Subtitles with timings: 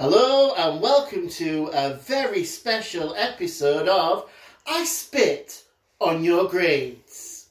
[0.00, 4.30] Hello and welcome to a very special episode of
[4.66, 5.62] I Spit
[6.00, 7.50] on Your Grades.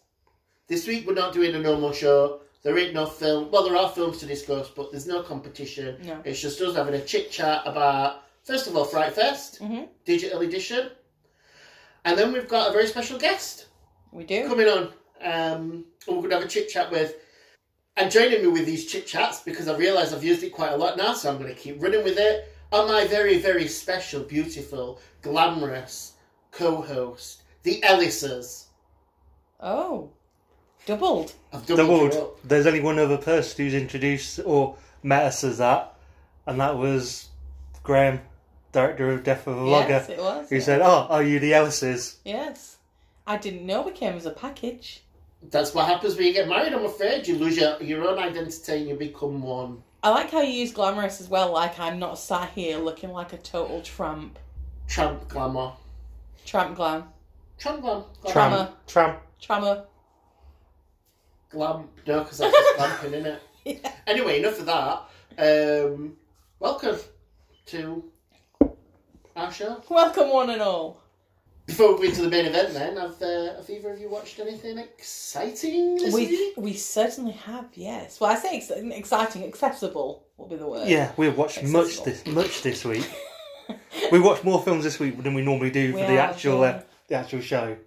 [0.67, 2.39] This week we're not doing a normal show.
[2.63, 3.51] There ain't no film.
[3.51, 5.99] Well, there are films to discuss, but there's no competition.
[6.03, 6.21] No.
[6.25, 9.87] It's just us having a chit chat about, first of all, Fright Fest, Mhm.
[10.05, 10.89] digital edition.
[12.03, 13.65] And then we've got a very special guest
[14.11, 14.47] We do.
[14.47, 14.91] coming on.
[15.21, 17.13] Um, who we're going to have a chit chat with.
[17.99, 20.77] And joining me with these chit chats, because I realise I've used it quite a
[20.77, 24.21] lot now, so I'm going to keep running with it, are my very, very special,
[24.23, 26.13] beautiful, glamorous
[26.51, 28.67] co host, the Ellises.
[29.59, 30.11] Oh,
[30.85, 31.33] doubled.
[31.51, 31.87] I've doubled.
[31.89, 32.13] Doubled.
[32.13, 32.37] you up.
[32.45, 35.93] There's only one other person who's introduced or met us as that,
[36.45, 37.27] and that was
[37.83, 38.21] Graham,
[38.71, 40.49] director of Death of a Vlogger, Yes, it was.
[40.49, 40.61] who yeah.
[40.61, 42.77] said, "Oh, are you the Ellises?" Yes.
[43.27, 45.03] I didn't know we came as a package.
[45.41, 47.27] That's what happens when you get married, I'm afraid.
[47.27, 49.83] You lose your, your own identity and you become one.
[50.03, 53.33] I like how you use glamorous as well, like I'm not sat here looking like
[53.33, 54.37] a total tramp.
[54.87, 55.73] Tramp glamour.
[56.45, 57.05] Tramp glam.
[57.57, 58.03] Tramp glam.
[58.21, 58.33] glam.
[58.33, 58.51] Tram.
[58.51, 59.15] Tram, tram.
[59.41, 59.85] Trammer.
[61.49, 61.89] Glam.
[62.05, 63.41] No, because that's just glamping, isn't it?
[63.65, 63.91] Yeah.
[64.07, 65.03] Anyway, enough of that.
[65.37, 66.15] Um,
[66.59, 66.97] welcome
[67.67, 68.03] to
[69.35, 69.83] our show.
[69.89, 71.03] Welcome one and all.
[71.69, 74.39] Before we go into the main event, then, have, uh, have either of you watched
[74.39, 76.53] anything exciting this We week?
[76.57, 78.19] we certainly have, yes.
[78.19, 80.87] Well, I say ex- exciting, accessible will be the word.
[80.87, 83.07] Yeah, we've watched much this much this week.
[84.11, 86.61] we watched more films this week than we normally do We for the have, actual
[86.61, 86.69] yeah.
[86.69, 87.77] uh, the actual show.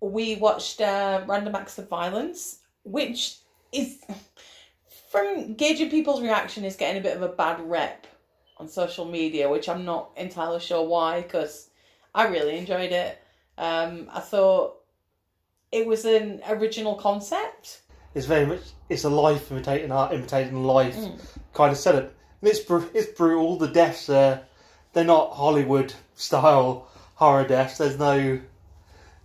[0.00, 3.36] we watched uh, Random Acts of Violence, which
[3.70, 3.98] is,
[5.12, 8.04] from gauging people's reaction, is getting a bit of a bad rep
[8.56, 11.68] on social media, which I'm not entirely sure why, because
[12.14, 13.18] I really enjoyed it.
[13.58, 14.76] Um, I thought
[15.70, 17.80] it was an original concept.
[18.14, 21.18] It's very much it's a life imitating art, imitating life Mm.
[21.54, 22.12] kind of setup.
[22.40, 23.42] And it's br- it's brutal.
[23.46, 24.42] All the deaths are
[24.92, 27.78] they're not Hollywood style horror deaths.
[27.78, 28.40] There's no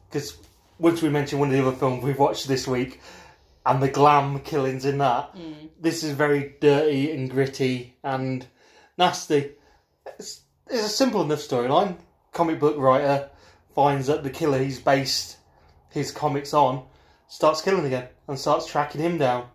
[0.09, 0.38] because
[0.80, 3.02] once we mentioned one of the other films we've watched this week,
[3.66, 5.36] and the glam killings in that.
[5.36, 5.70] Mm.
[5.81, 8.46] This is very dirty and gritty and
[8.97, 9.52] nasty.
[10.18, 11.97] It's, it's a simple enough storyline.
[12.38, 13.31] Comic book writer
[13.74, 15.38] finds that the killer he's based
[15.90, 16.86] his comics on
[17.28, 19.48] starts killing again and starts tracking him down.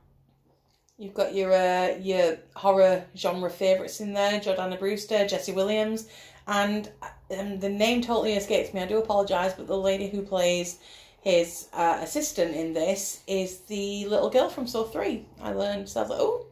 [0.98, 6.09] You've got your uh, your horror genre favourites in there: Jordana Brewster, Jesse Williams,
[6.48, 6.91] and
[7.38, 8.81] um, the name totally escapes me.
[8.81, 10.81] I do apologise, but the lady who plays
[11.21, 15.25] his uh, assistant in this is the little girl from Saw Three.
[15.41, 16.47] I learned, so I was like, oh,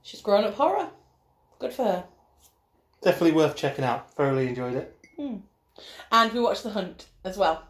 [0.00, 0.88] she's grown up horror.
[1.58, 2.04] Good for her.
[3.02, 4.14] Definitely worth checking out.
[4.14, 4.97] Thoroughly enjoyed it.
[5.18, 7.66] And we watched The Hunt as well,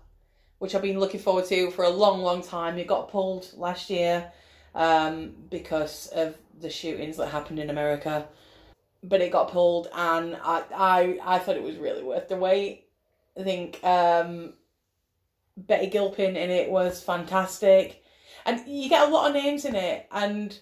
[0.59, 2.79] which I've been looking forward to for a long, long time.
[2.79, 4.31] It got pulled last year
[4.75, 8.27] um, because of the shootings that happened in America,
[9.03, 12.87] but it got pulled, and I, I, I thought it was really worth the wait.
[13.39, 14.55] I think um,
[15.57, 18.03] Betty Gilpin in it was fantastic,
[18.45, 20.59] and you get a lot of names in it, and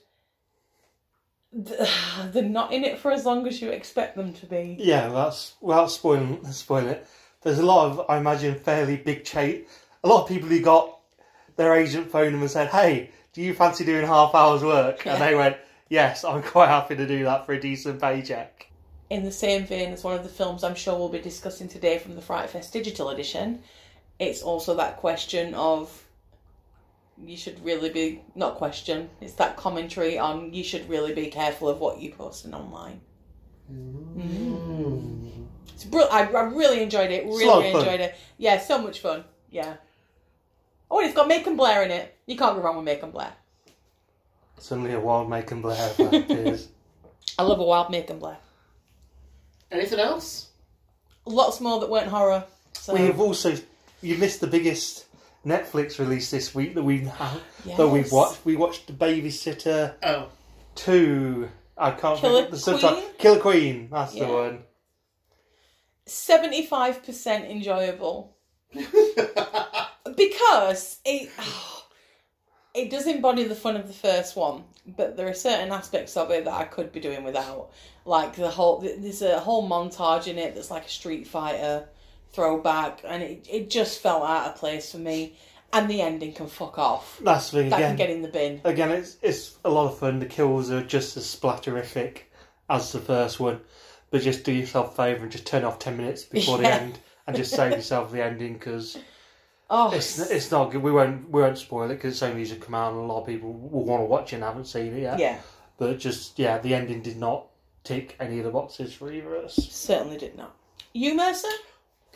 [2.33, 4.77] they're not in it for as long as you expect them to be.
[4.79, 7.07] Yeah, that's without spoiling spoiling it.
[7.43, 9.67] There's a lot of I imagine fairly big chase.
[10.05, 10.99] A lot of people who got
[11.57, 15.21] their agent phoned them and said, "Hey, do you fancy doing half hours work?" And
[15.21, 15.57] they went,
[15.89, 18.71] "Yes, I'm quite happy to do that for a decent paycheck."
[19.09, 21.99] in the same vein as one of the films I'm sure we'll be discussing today
[21.99, 23.63] from the Fright Fest digital edition,
[24.19, 26.06] it's also that question of
[27.23, 29.11] you should really be not question.
[29.21, 33.01] It's that commentary on you should really be careful of what you posting online.
[33.73, 35.47] Mm.
[35.75, 37.25] It's br- I, I really enjoyed it.
[37.27, 38.15] It's a lot Really enjoyed it.
[38.39, 39.25] Yeah, so much fun.
[39.51, 39.77] Yeah.
[40.91, 42.17] Oh, and it's got Macon Blair in it.
[42.27, 43.33] You can't go wrong with Macon Blair.
[44.59, 46.69] Suddenly, a wild Macon Blair appears.
[47.39, 48.39] I love a wild Macon Blair.
[49.71, 50.51] Anything else?
[51.25, 52.45] Lots more that weren't horror.
[52.73, 52.95] So.
[52.95, 53.57] We have also
[54.01, 55.06] you missed the biggest
[55.47, 57.09] Netflix release this week that we
[57.77, 58.45] that we've watched.
[58.45, 60.29] We watched The Babysitter Oh,
[60.75, 61.49] Two.
[61.79, 62.97] I can't Killer think the subtitle.
[63.01, 63.11] Queen?
[63.19, 63.89] Killer Queen.
[63.93, 64.27] That's Yeah.
[64.27, 64.63] the one.
[66.07, 68.37] Seventy-five percent enjoyable
[70.17, 71.31] because it
[72.75, 74.65] it does embody the fun of the first one,
[74.97, 77.71] but there are certain aspects of it that I could be doing without.
[78.05, 81.89] Like the whole there's a whole montage in it that's like a Street Fighter
[82.37, 85.37] throwback, and it it just felt out of place for me.
[85.73, 87.19] And the ending can fuck off.
[87.23, 87.91] That's the thing That again.
[87.91, 88.61] can get in the bin.
[88.65, 90.21] Again, it's it's a lot of fun.
[90.21, 92.19] The kills are just as splatterific
[92.71, 93.61] as the first one,
[94.11, 96.99] but just do yourself a favour and just turn off ten minutes before the end
[97.27, 98.97] and just save yourself the ending because
[99.69, 100.83] Oh, it's it's not good.
[100.83, 103.23] We won't we won't spoil it because it's only just come out and a lot
[103.23, 105.19] of people will want to watch it and haven't seen it yet.
[105.19, 105.39] yeah.
[105.79, 107.47] But just yeah, the ending did not
[107.83, 109.57] tick any of the boxes for either of us.
[109.57, 110.55] Certainly did not.
[110.95, 111.49] You, Mercer?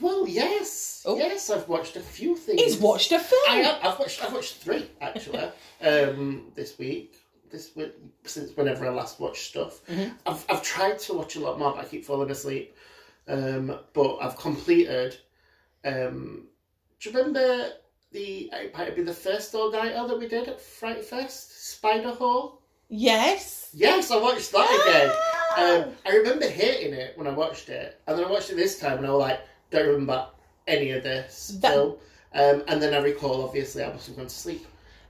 [0.01, 1.17] Well, yes, Oh.
[1.17, 2.61] yes, I've watched a few things.
[2.61, 3.41] He's watched a film.
[3.49, 3.79] I have.
[3.83, 4.23] I've watched.
[4.25, 5.49] I've watched three actually.
[5.83, 7.17] um, this week.
[7.51, 7.93] This week,
[8.25, 10.15] since whenever I last watched stuff, Mhm.
[10.25, 12.77] I've I've tried to watch a lot more, but I keep falling asleep.
[13.27, 15.17] Um, but I've completed.
[15.85, 16.47] Um,
[17.01, 17.73] do you remember
[18.13, 18.51] the?
[18.53, 22.61] It might be the first all nighter that we did at Fright Fest, Spider Hole.
[22.89, 23.71] Yes.
[23.73, 25.11] Yes, I watched that again.
[25.13, 25.85] Ah!
[25.85, 28.79] Um, I remember hating it when I watched it, and then I watched it this
[28.79, 30.27] time, and I was like, don't remember
[30.67, 31.97] any of this That- film.
[32.33, 34.65] Um, and then I recall, obviously, I must have gone to sleep.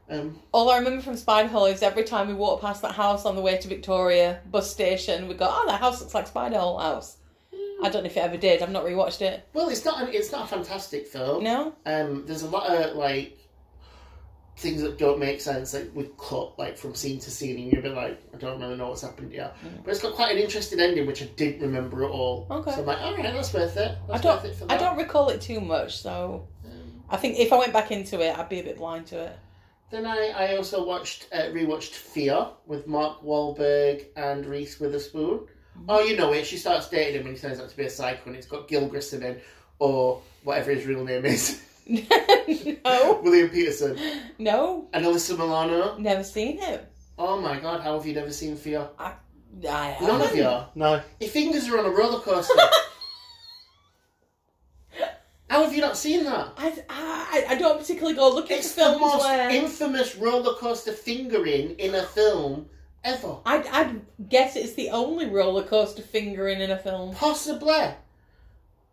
[0.08, 3.24] Um, All I remember from Spider Hole is every time we walked past that house
[3.26, 6.58] on the way to Victoria bus station, we go, "Oh, that house looks like Spider
[6.58, 7.16] Hole house."
[7.82, 8.60] I don't know if it ever did.
[8.62, 9.46] I've not rewatched it.
[9.54, 10.02] well, it's not.
[10.02, 11.44] An, it's not a fantastic film.
[11.44, 11.74] No.
[11.86, 13.38] Um, there's a lot of like
[14.56, 17.82] things that don't make sense, like with cut, like from scene to scene, and you'll
[17.82, 19.50] be like, I don't really know what's happened here.
[19.64, 19.84] Mm.
[19.84, 22.46] But it's got quite an interesting ending, which I didn't remember at all.
[22.50, 22.72] Okay.
[22.72, 23.96] So I'm like, all right, that's worth it.
[24.10, 24.36] I don't.
[24.36, 27.58] worth it for I don't recall it too much, so Um, I think if I
[27.58, 29.38] went back into it, I'd be a bit blind to it.
[29.90, 35.40] Then I, I also watched uh, rewatched Fear with Mark Wahlberg and Reese Witherspoon.
[35.88, 36.46] Oh, you know it.
[36.46, 38.68] She starts dating him and he turns out to be a psycho, and it's got
[38.68, 39.40] Gil Grissom in,
[39.78, 41.60] or whatever his real name is,
[42.84, 43.20] no.
[43.22, 43.96] William Petersen,
[44.38, 44.88] No.
[44.92, 45.96] and Alyssa Milano.
[45.98, 46.86] Never seen it.
[47.18, 48.88] Oh my God, how have you never seen Fear?
[48.98, 49.12] I
[49.62, 50.36] None of haven't.
[50.36, 50.60] you.
[50.74, 52.54] No, Your fingers are on a roller coaster.
[55.48, 56.52] how have you not seen that?
[56.56, 58.94] I, I, I don't particularly go looking It's for films.
[58.94, 62.68] It's the most where infamous roller coaster fingering in a film
[63.02, 63.38] ever.
[63.44, 67.14] I'd, I'd guess it's the only roller coaster fingering in a film.
[67.14, 67.88] Possibly.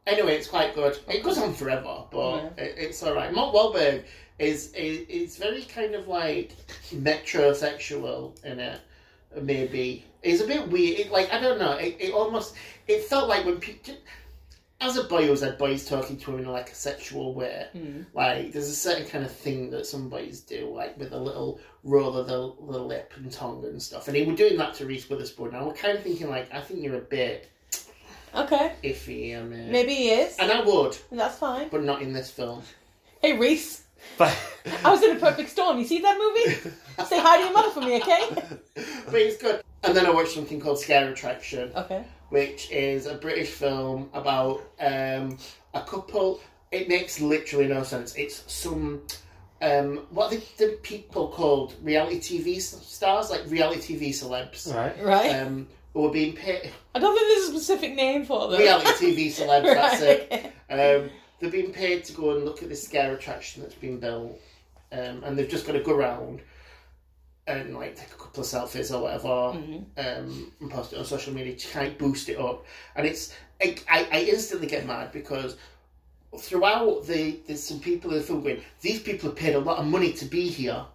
[0.07, 0.98] Anyway, it's quite good.
[1.09, 2.63] It goes on forever, but Yeah.
[2.63, 3.31] it, it's all right.
[3.33, 4.06] Mark Wahlberg
[4.39, 6.54] is is, is very kind of like
[6.94, 8.80] metrosexual in it.
[9.42, 11.00] Maybe it's a bit weird.
[11.00, 11.74] It, like I don't know.
[11.74, 12.56] It, it almost
[12.88, 13.95] it felt like when people.
[14.80, 18.03] As a boy who had boys talking to him in like a sexual way, Hmm.
[18.13, 21.60] like there's a certain kind of thing that some boys do, like with a little
[21.83, 24.07] roll of the, the lip and tongue and stuff.
[24.07, 25.48] And he was doing that to Reese Witherspoon.
[25.48, 27.50] And I was kind of thinking, like, I think you're a bit
[28.35, 29.71] Okay, iffy on it.
[29.71, 30.35] maybe he is.
[30.38, 31.69] And I would, That's fine.
[31.69, 32.62] but not in this film.
[33.21, 33.83] Hey, Reese.
[34.18, 34.35] but
[34.83, 35.79] I was in a perfect storm.
[35.79, 36.53] You see that movie?
[37.07, 38.27] Say hi to your mother for me, okay?
[39.06, 39.62] but it's good.
[39.83, 42.03] And then I watched something called Scare Attraction, Okay.
[42.29, 45.38] which is a British film about um,
[45.74, 46.39] a couple.
[46.71, 48.13] It makes literally no sense.
[48.15, 49.01] It's some.
[49.62, 54.71] Um, what are the, the people called reality TV s- stars, like reality TV celebs,
[54.75, 55.03] right.
[55.03, 55.31] Right.
[55.41, 55.68] um,
[55.98, 56.72] who are being paid.
[56.94, 58.60] I don't think there's a specific name for them.
[58.60, 60.54] Reality TV celebs, that's it.
[60.72, 60.96] okay.
[60.96, 61.10] Um,
[61.40, 64.40] they've been paid to go and look at this scare attraction that's been built,
[64.92, 66.42] um, and they've just got to go around
[67.48, 69.27] and like take a couple of selfies or whatever,
[69.58, 69.86] Mhm.
[69.98, 72.63] um, and post it on social media to kind of boost it up.
[72.96, 75.58] And it's I, I, I instantly get mad because
[76.38, 79.80] throughout the there's some people in the film going, these people have paid a lot
[79.80, 80.86] of money to be here.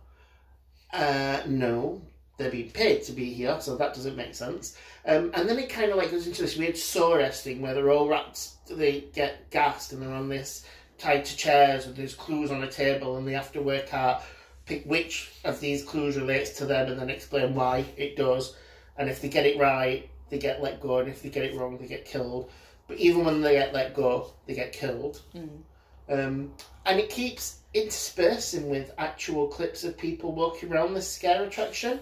[0.92, 2.02] Uh, no,
[2.36, 4.76] they're being paid to be here, so that doesn't make sense.
[5.06, 7.90] Um, and then it kind of like goes into this weird saw thing where they're
[7.90, 10.64] all wrapped, they get gassed and they're on this
[10.98, 14.22] tied to chairs and there's clues on a table and they have to work out
[14.66, 18.56] pick which of these clues relates to them and then explain why it does.
[18.96, 21.56] And if they get it right, they get let go, and if they get it
[21.56, 22.50] wrong, they get killed.
[22.86, 25.22] But even when they get let go, they get killed.
[25.34, 25.62] Mhm.
[26.08, 32.00] Um, and it keeps interspersing with actual clips of people walking around this scare attraction.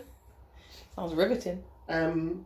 [1.00, 1.64] Sounds riveting.
[1.88, 2.45] Um,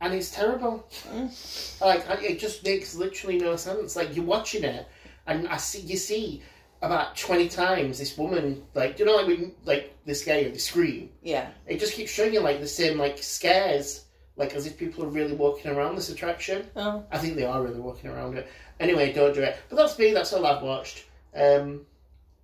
[0.00, 0.84] and it's terrible.
[1.12, 1.80] Mm.
[1.80, 3.94] Like it just makes literally no sense.
[3.94, 4.88] Like you're watching it,
[5.28, 6.42] and I see you see
[6.82, 11.10] about twenty times this woman like you know like when like the scare the scream.
[11.22, 11.48] Yeah.
[11.68, 14.06] It just keeps showing you like the same like scares,
[14.36, 16.66] like as if people are really walking around this attraction.
[16.74, 17.04] Oh.
[17.12, 18.48] I think they are really walking around it.
[18.80, 19.56] Anyway, don't do it.
[19.68, 20.12] But that's me.
[20.12, 21.04] That's all I've watched.
[21.36, 21.82] Um,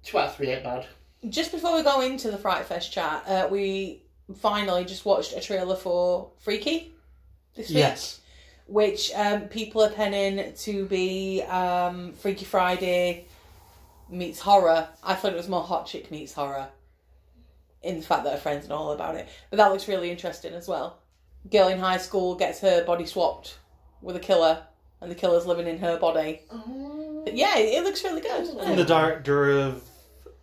[0.04, 0.86] two out of three ain't bad.
[1.28, 5.40] Just before we go into the Fright Fest chat, uh, we finally just watched a
[5.40, 6.92] trailer for Freaky
[7.54, 7.78] this week.
[7.78, 8.20] Yes.
[8.66, 13.26] which um, people are penning to be um, Freaky Friday
[14.08, 14.88] meets horror.
[15.02, 16.68] I thought it was more Hot Chick meets horror
[17.82, 19.28] in the fact that her friends know all about it.
[19.50, 20.98] But that looks really interesting as well.
[21.50, 23.58] Girl in high school gets her body swapped
[24.02, 24.62] with a killer,
[25.00, 26.42] and the killer's living in her body.
[26.50, 27.22] Oh.
[27.24, 28.28] But yeah, it, it looks really good.
[28.28, 29.82] doesn't And the director of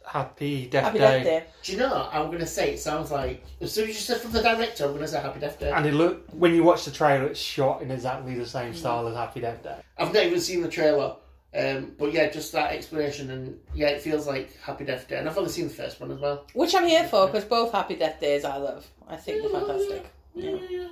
[0.07, 1.23] Happy Death Happy Day.
[1.23, 1.43] Death Day.
[1.63, 2.09] Do you know?
[2.11, 4.93] I'm gonna say it sounds like as soon as you said from the director, I'm
[4.93, 5.71] gonna say Happy Death Day.
[5.71, 9.07] And it look when you watch the trailer, it's shot in exactly the same style
[9.07, 9.75] as Happy Death Day.
[9.97, 11.17] I've not even seen the trailer,
[11.53, 15.27] um, but yeah, just that explanation and yeah, it feels like Happy Death Day, and
[15.27, 16.45] I've only seen the first one as well.
[16.53, 18.87] Which I'm here for because both Happy Death Days I love.
[19.09, 20.05] I think they're fantastic.
[20.33, 20.87] Yeah, yeah.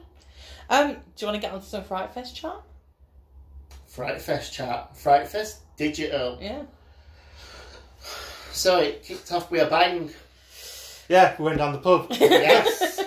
[0.70, 2.62] Um, do you want to get onto some Fright Fest chat?
[3.88, 4.98] Fright Fest chat.
[4.98, 6.38] Fright Fest digital.
[6.42, 6.64] Yeah.
[8.56, 10.10] So it kicked off with a bang.
[11.10, 12.08] Yeah, we went down the pub.
[12.12, 13.00] Yes.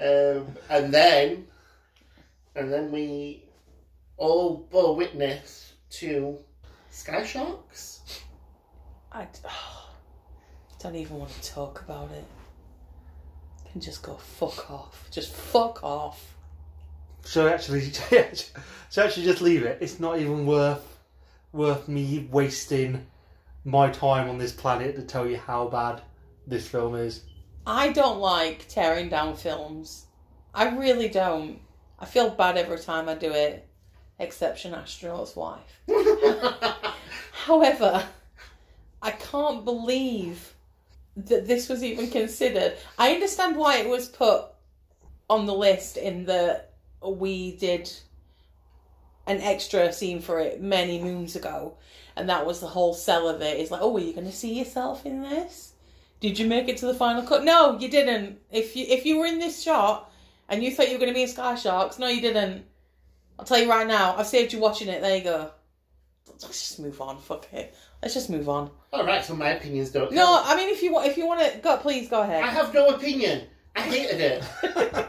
[0.00, 1.48] um, and then,
[2.54, 3.42] and then we
[4.16, 6.38] all bore witness to
[6.92, 8.00] Sky Sharks.
[9.10, 9.40] I d-
[10.78, 12.24] don't even want to talk about it.
[13.72, 15.08] Can just go fuck off.
[15.10, 16.36] Just fuck off.
[17.24, 17.90] So actually,
[18.90, 19.78] so actually, just leave it.
[19.80, 20.86] It's not even worth
[21.52, 23.04] worth me wasting
[23.64, 26.02] my time on this planet to tell you how bad
[26.46, 27.24] this film is.
[27.66, 30.06] I don't like tearing down films.
[30.54, 31.60] I really don't.
[31.98, 33.68] I feel bad every time I do it.
[34.18, 35.80] Exception Astronaut's Wife.
[37.32, 38.04] However,
[39.02, 40.54] I can't believe
[41.16, 42.76] that this was even considered.
[42.98, 44.44] I understand why it was put
[45.28, 46.64] on the list in the
[47.02, 47.90] we did
[49.26, 51.76] an extra scene for it many moons ago,
[52.20, 53.58] and that was the whole sell of it.
[53.58, 55.72] It's like, oh, are you going to see yourself in this?
[56.20, 57.44] Did you make it to the final cut?
[57.44, 58.38] No, you didn't.
[58.50, 60.12] If you if you were in this shot
[60.50, 62.66] and you thought you were going to be in Sky Sharks, no, you didn't.
[63.38, 64.14] I'll tell you right now.
[64.18, 65.00] I've saved you watching it.
[65.00, 65.50] There you go.
[66.28, 67.18] Let's just move on.
[67.18, 67.74] Fuck it.
[68.02, 68.70] Let's just move on.
[68.92, 70.12] All right, so my opinions don't.
[70.12, 70.46] No, count.
[70.48, 72.44] I mean if you want, if you want to, go, please go ahead.
[72.44, 73.46] I have no opinion.
[73.74, 74.44] I hated it.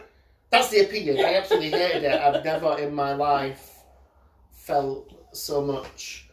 [0.49, 1.19] That's the opinion.
[1.19, 2.21] I absolutely hated it.
[2.21, 3.83] I've never in my life
[4.53, 6.29] felt so much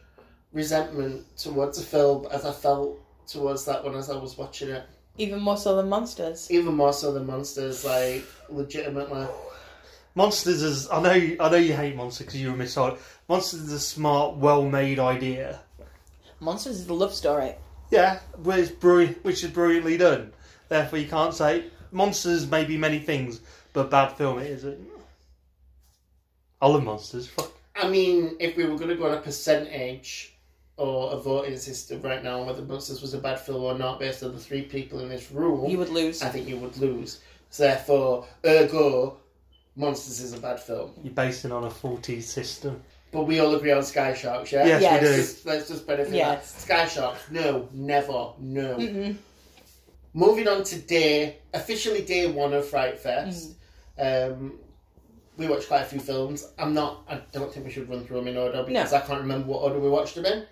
[0.53, 4.83] resentment towards the film as I felt towards that one as I was watching it.
[5.17, 6.49] Even more so than monsters.
[6.49, 9.27] Even more so than monsters, like legitimately.
[10.15, 12.97] Monsters is I know you, I know you hate monsters because you're a missile.
[13.27, 15.59] Monsters is a smart, well-made idea.
[16.39, 17.53] Monsters is a love story.
[17.91, 20.31] Yeah, which is, brilliant, which is brilliantly done.
[20.69, 23.41] Therefore, you can't say monsters may be many things,
[23.73, 24.87] but bad film it isn't.
[26.61, 27.27] I love monsters.
[27.27, 27.51] Fuck.
[27.75, 30.33] I mean, if we were going to go on a percentage
[30.79, 34.23] or a voting system right now, whether Monsters was a bad film or not, based
[34.23, 36.21] on the three people in this room, You would lose.
[36.21, 37.19] I think you would lose.
[37.49, 39.17] So therefore, ergo,
[39.75, 40.91] Monsters is a bad film.
[41.03, 42.81] You're basing on a faulty system.
[43.11, 44.65] But we all agree on Sky Sharks, yeah?
[44.65, 45.01] Yes, Yes.
[45.01, 45.21] we Let's do.
[45.33, 46.51] just, let's just benefit Yes.
[46.53, 46.61] that.
[46.61, 48.75] Sky Sharks, no, never, no.
[48.77, 49.15] Mm-mm.
[50.13, 53.55] Moving on to day, officially day one of Fright Fest.
[53.99, 54.31] Mm.
[54.31, 54.59] Um,
[55.37, 56.47] we watched quite a few films.
[56.57, 59.21] I'm not, I don't think we should run through them in order because I can't
[59.21, 60.45] remember what order we watched them in.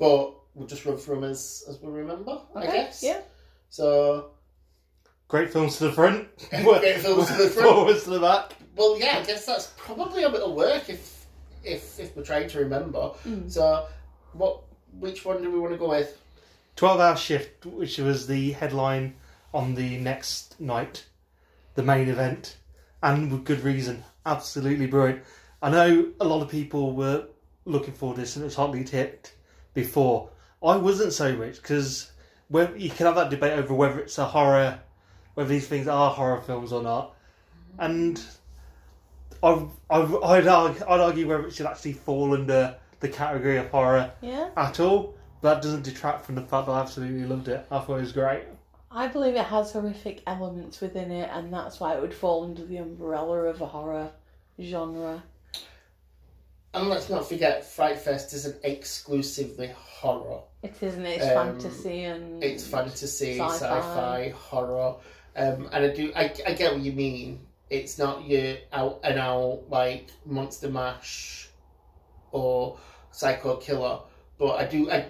[0.00, 3.02] But we'll just run through them as, as we remember, I guess.
[3.02, 3.20] Yeah.
[3.68, 4.30] So,
[5.28, 6.26] Great films to the front.
[6.50, 7.68] Great films to the front.
[7.68, 8.54] Forwards to the back.
[8.74, 11.26] well, yeah, I guess that's probably a bit of work if
[11.62, 13.12] if if we're trying to remember.
[13.24, 13.52] Mm.
[13.52, 13.86] So,
[14.32, 14.62] what?
[14.98, 16.18] Which one do we want to go with?
[16.74, 19.14] 12 hour shift, which was the headline
[19.52, 21.04] on the next night,
[21.74, 22.56] the main event,
[23.02, 24.02] and with good reason.
[24.24, 25.22] Absolutely brilliant.
[25.62, 27.26] I know a lot of people were
[27.66, 29.34] looking for this and it was hotly tipped
[29.74, 30.30] before.
[30.62, 32.10] I wasn't so much because
[32.50, 34.78] you can have that debate over whether it's a horror,
[35.34, 37.14] whether these things are horror films or not.
[37.78, 38.22] And
[39.42, 43.70] I, I, I'd, argue, I'd argue whether it should actually fall under the category of
[43.70, 44.50] horror Yeah.
[44.56, 45.14] at all.
[45.40, 47.64] But that doesn't detract from the fact that I absolutely loved it.
[47.70, 48.42] I thought it was great.
[48.90, 52.66] I believe it has horrific elements within it, and that's why it would fall under
[52.66, 54.10] the umbrella of a horror
[54.60, 55.22] genre.
[56.72, 60.42] And let's not forget, Fright Fest isn't exclusively horror.
[60.62, 61.04] It isn't.
[61.04, 63.54] It's Um, fantasy and It's fantasy, Sci-fi.
[63.56, 64.94] sci-fi, horror,
[65.36, 66.12] um, and I do.
[66.14, 67.44] I, I get what you mean.
[67.70, 71.48] It's not your out and out like Monster Mash
[72.30, 72.78] or
[73.10, 74.00] Psycho Killer,
[74.38, 74.90] but I do.
[74.90, 75.06] I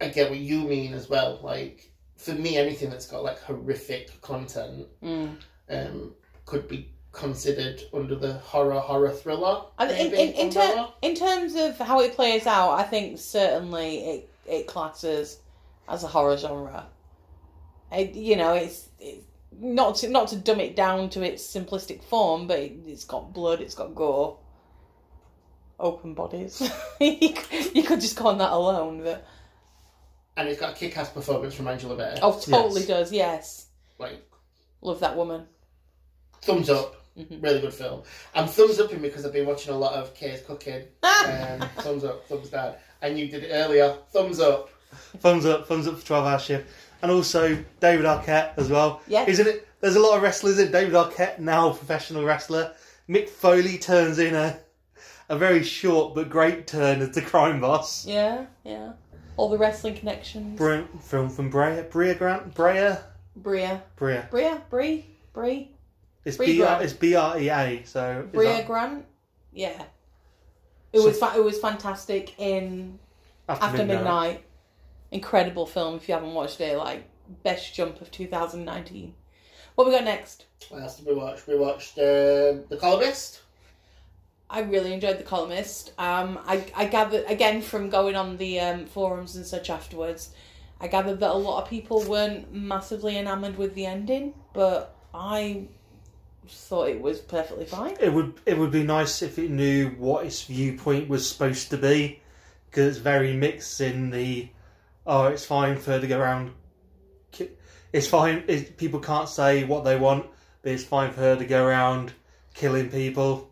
[0.00, 1.40] I get what you mean as well.
[1.42, 5.36] Like for me, anything that's got like horrific content Mm.
[5.68, 9.64] um, could be considered under the horror horror thriller.
[9.78, 13.18] I think in, in, in, ter- in terms of how it plays out, I think
[13.18, 15.38] certainly it it classes
[15.88, 16.86] as a horror genre.
[17.92, 19.24] It, you know, it's, it's
[19.60, 23.34] not to, not to dumb it down to its simplistic form, but it, it's got
[23.34, 24.38] blood, it's got gore,
[25.78, 26.60] open bodies.
[27.00, 29.02] you, could, you could just go on that alone.
[29.04, 29.26] But
[30.36, 32.20] and it's got a kick-ass performance from Angela Bassett.
[32.22, 32.88] oh, totally Yes.
[32.88, 33.12] does.
[33.12, 33.66] Yes,
[33.98, 34.26] like
[34.80, 35.46] love that woman.
[36.40, 37.01] thumbs up.
[37.18, 37.42] Mhm.
[37.42, 38.02] Really good film.
[38.34, 40.84] I'm thumbs upping because I've been watching a lot of Kay's cooking.
[41.22, 42.74] Um, thumbs up, thumbs down.
[43.00, 43.94] And you did it earlier.
[44.12, 44.70] Thumbs up.
[45.18, 46.68] Thumbs up, thumbs up for 12 hour shift.
[47.00, 49.02] And also David Arquette as well.
[49.06, 49.24] Yeah.
[49.28, 49.68] Isn't it?
[49.80, 52.72] There's a lot of wrestlers in David Arquette, now a professional wrestler.
[53.08, 54.58] Mick Foley turns in a
[55.28, 58.04] a very short but great turn as the crime boss.
[58.06, 58.92] Yeah, yeah.
[59.36, 60.58] All the wrestling connections.
[60.58, 61.82] Brilliant film from Brea.
[61.82, 62.54] Brea Grant?
[62.54, 62.94] Brea?
[63.36, 64.22] Bria, Brea.
[64.30, 65.70] Bria, Brie, Brie.
[66.24, 66.82] It's Brea B R Grant.
[66.84, 67.82] it's B R E A.
[67.84, 69.04] So is Brea that Grant,
[69.52, 69.82] yeah.
[70.92, 72.98] It So- was fa- it was fantastic in
[73.48, 74.44] After Midnight.
[75.10, 76.76] Incredible film if you haven't watched it.
[76.78, 77.04] Like
[77.42, 79.14] best jump of 2019.
[79.74, 80.46] What we got next?
[80.68, 81.46] What else did we watch?
[81.46, 83.40] We watched uh, The Columnist.
[84.50, 85.92] I really enjoyed The Columnist.
[85.96, 90.34] Um, I, I gathered, again, from going on the um, forums and such afterwards,
[90.78, 95.68] I gathered that a lot of people weren't massively enamoured with the ending, but I
[96.48, 97.96] thought it was perfectly fine.
[98.00, 101.76] It would it would be nice if it knew what its viewpoint was supposed to
[101.76, 102.20] be,
[102.70, 104.48] because it's very mixed in the.
[105.06, 106.52] Oh, it's fine for her to go around.
[107.92, 108.44] It's fine.
[108.48, 110.26] It, people can't say what they want,
[110.62, 112.12] but it's fine for her to go around
[112.54, 113.50] killing people.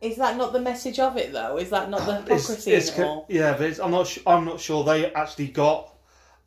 [0.00, 1.56] Is that not the message of it, though?
[1.56, 3.26] Is that not the hypocrisy it's all?
[3.28, 4.06] Yeah, but it's, I'm not.
[4.06, 5.93] Su- I'm not sure they actually got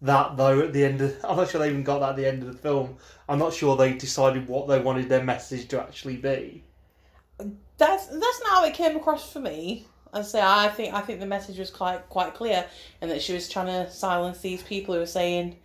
[0.02, 0.62] that though.
[0.62, 2.52] At the end, of, I'm not sure they even got that at the end of
[2.52, 2.98] the film.
[3.30, 6.64] I'm not sure they decided what they wanted their message to actually be.
[7.78, 9.86] That's that's not how it came across for me.
[10.14, 12.66] I say I think I think the message was quite quite clear,
[13.02, 15.58] and that she was trying to silence these people who were saying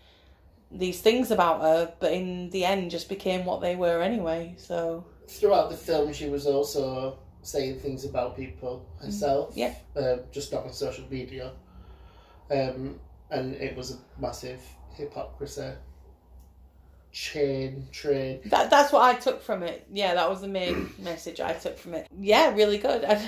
[0.71, 4.55] these things about her, but in the end, just became what they were anyway.
[4.59, 9.53] So Throughout the film, she was also saying things about people herself.
[9.55, 9.75] yeah.
[9.97, 11.53] Um, just not on social media.
[12.51, 12.99] Um,
[13.33, 14.61] and it was a massive
[14.95, 15.73] hypocrisy.
[17.15, 18.41] Chain, train.
[18.47, 19.87] that that's what I took from it.
[19.93, 22.07] Yeah, that was the main message I took from it.
[22.18, 23.05] Yeah, really good.
[23.05, 23.12] I,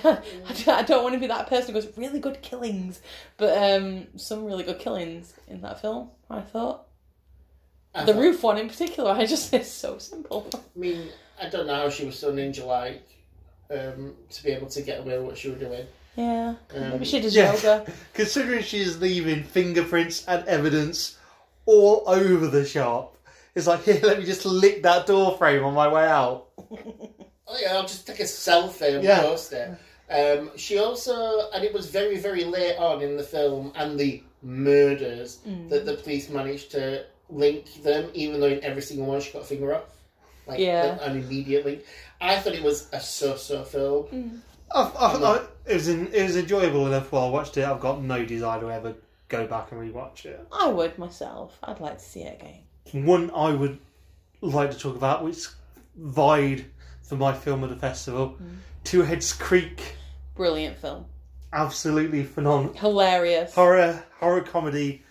[0.49, 3.03] I, don't- I don't want to be that person who goes really good killings,
[3.37, 6.09] but um, some really good killings in that film.
[6.31, 6.87] I thought
[7.95, 9.11] I the thought- roof one in particular.
[9.11, 10.49] I just it's so simple.
[10.55, 13.07] I mean, I don't know how she was so ninja like
[13.71, 15.85] um, to be able to get away with what she was doing.
[16.17, 17.53] Yeah, Um, maybe she does yeah.
[17.55, 17.93] yoga.
[18.15, 21.19] Considering she's leaving fingerprints and evidence
[21.67, 23.17] all over the shop,
[23.55, 26.47] it's like, here, let me just lick that door frame on my way out.
[27.47, 29.21] Oh yeah, I'll just take a selfie and Yeah.
[29.21, 29.69] post it.
[30.11, 34.23] Um, she also, and it was very, very late on in the film and the
[34.43, 35.69] murders Mm.
[35.69, 39.43] that the police managed to link them, even though in every single one she got
[39.43, 39.83] a finger off.
[40.47, 40.99] Like Yeah.
[41.03, 41.85] an immediate link.
[42.19, 44.43] I thought it was a so-so film.
[44.75, 47.65] I, I, I, it, was in, it was enjoyable enough while I watched it.
[47.65, 48.95] I've got no desire to ever
[49.29, 50.47] go back and rewatch it.
[50.53, 51.59] I would myself.
[51.63, 53.07] I'd like to see it again.
[53.07, 53.79] One I would
[54.41, 55.47] like to talk about, which
[55.97, 56.65] vied
[57.03, 58.57] for my film at the festival, mm.
[58.83, 59.97] Two Heads Creek.
[60.35, 61.07] Brilliant film,
[61.53, 62.75] Absolutely phenomenal.
[62.75, 63.55] hilarious.
[63.55, 65.03] horror horror comedy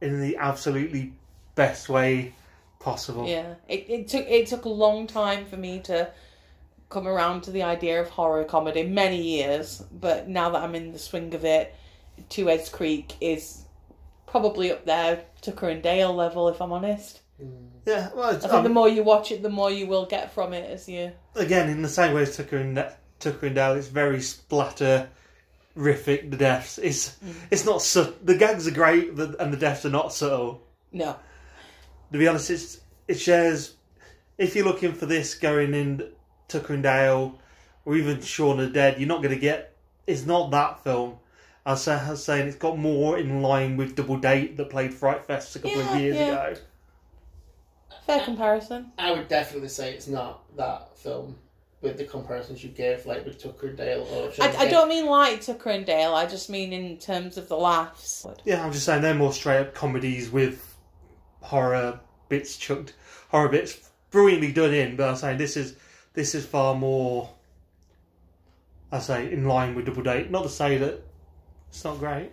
[0.00, 1.12] in the absolutely
[1.54, 2.34] best way
[2.80, 3.28] possible.
[3.28, 6.10] Yeah, it, it took it took a long time for me to
[6.92, 8.82] come around to the idea of horror comedy.
[8.84, 11.74] Many years, but now that I'm in the swing of it,
[12.28, 13.64] Two Heads Creek is
[14.26, 16.48] probably up there, Tucker and Dale level.
[16.48, 17.20] If I'm honest,
[17.86, 20.32] Yeah, well, I think um, the more you watch it, the more you will get
[20.32, 21.12] from it as you.
[21.34, 22.86] again in the same way as Tucker and
[23.18, 25.08] Tucker and Dale, it's very splatter.
[25.74, 26.76] Rific the deaths.
[26.76, 27.16] It's
[27.50, 30.60] it's not su- the gags are great, but, and the deaths are not subtle.
[30.92, 31.16] No,
[32.12, 33.74] To be honest, it's it shares.
[34.36, 36.02] If you're looking for this going in
[36.52, 37.38] Tucker and Dale,
[37.84, 39.74] or even Shaun of the Dead, you're not going to get.
[40.06, 41.16] It's not that film.
[41.64, 44.92] I was, I was saying it's got more in line with Double Date that played
[44.92, 46.46] Fright Fest a couple Yeah, of years yeah.
[46.48, 46.60] ago.
[48.06, 48.92] fair comparison.
[48.98, 51.36] I would definitely say it's not that film
[51.80, 54.32] with the comparisons you gave, like with Tucker and Dale or.
[54.44, 56.14] I, I don't mean like Tucker and Dale.
[56.14, 58.26] I just mean in terms of the laughs.
[58.44, 60.76] Yeah, I'm just saying they're more straight up comedies with
[61.40, 62.94] horror bits chucked,
[63.28, 64.96] horror bits brilliantly done in.
[64.96, 65.76] But I'm saying this is
[66.14, 67.30] this is far more.
[68.90, 70.30] I say in line with Double Date.
[70.30, 71.02] Not to say that
[71.68, 72.30] it's not great.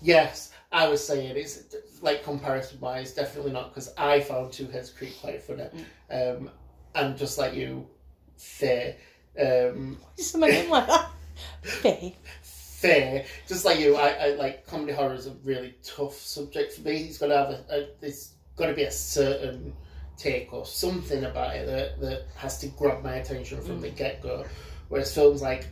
[0.00, 4.90] Yes, I was saying it's like comparison wise, definitely not because I found Two Heads
[4.90, 5.64] Creek quite funny,
[6.10, 6.50] um,
[6.94, 7.88] and just like you,
[8.36, 8.94] fair,
[9.40, 11.10] um, Something like that.
[11.62, 12.16] Faye.
[12.42, 16.82] fair, just like you, I, I like comedy horror is a really tough subject for
[16.82, 17.02] me.
[17.04, 19.72] It's got to have a, a there's got to be a certain
[20.18, 24.22] take or something about it that, that has to grab my attention from the get
[24.22, 24.44] go.
[24.88, 25.66] Whereas films like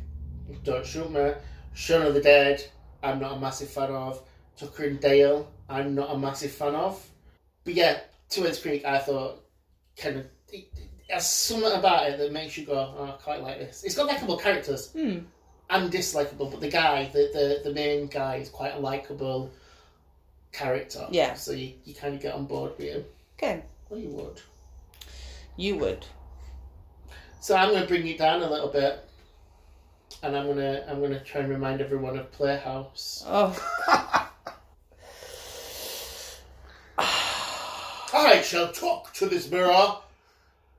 [0.65, 1.33] Don't Shoot Me,
[1.75, 2.65] Shaun of the Dead,
[3.03, 4.23] I'm not a massive fan of.
[4.57, 7.05] Tucker and Dale, I'm not a massive fan of.
[7.65, 9.43] But yeah, Two Heads Creek, I thought
[9.97, 10.69] kind of it,
[11.11, 13.85] has something about it that makes you go, oh, I quite like this.
[13.85, 15.19] It's got likable characters Hmm.
[15.71, 19.51] and dislikable, but the guy, the, the, the main guy, is quite a likable
[20.53, 21.07] character.
[21.11, 21.35] Yeah.
[21.35, 23.05] So you, you kind of get on board with him.
[23.39, 23.63] Okay.
[23.89, 24.41] Well, you would.
[25.57, 26.07] You would.
[27.41, 29.09] So I'm going to bring you down a little bit,
[30.23, 33.25] and I'm gonna I'm gonna try and remind everyone of Playhouse.
[33.27, 33.57] Oh.
[38.13, 39.99] I shall talk to this mirror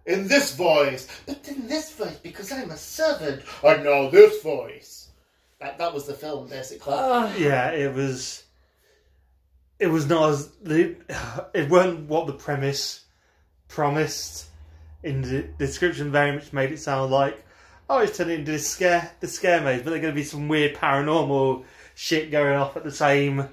[0.05, 5.09] in this voice, but in this voice because I'm a servant, and now this voice.
[5.59, 6.93] That, that was the film, basically.
[6.93, 7.39] Ugh.
[7.39, 8.43] Yeah, it was.
[9.79, 10.95] It was not as the.
[11.53, 13.05] It weren't what the premise
[13.67, 14.45] promised.
[15.03, 17.45] In the description, very much made it sound like,
[17.89, 20.47] oh, it's turning into this scare, the scare maze, but there's going to be some
[20.47, 21.63] weird paranormal
[21.95, 23.47] shit going off at the same,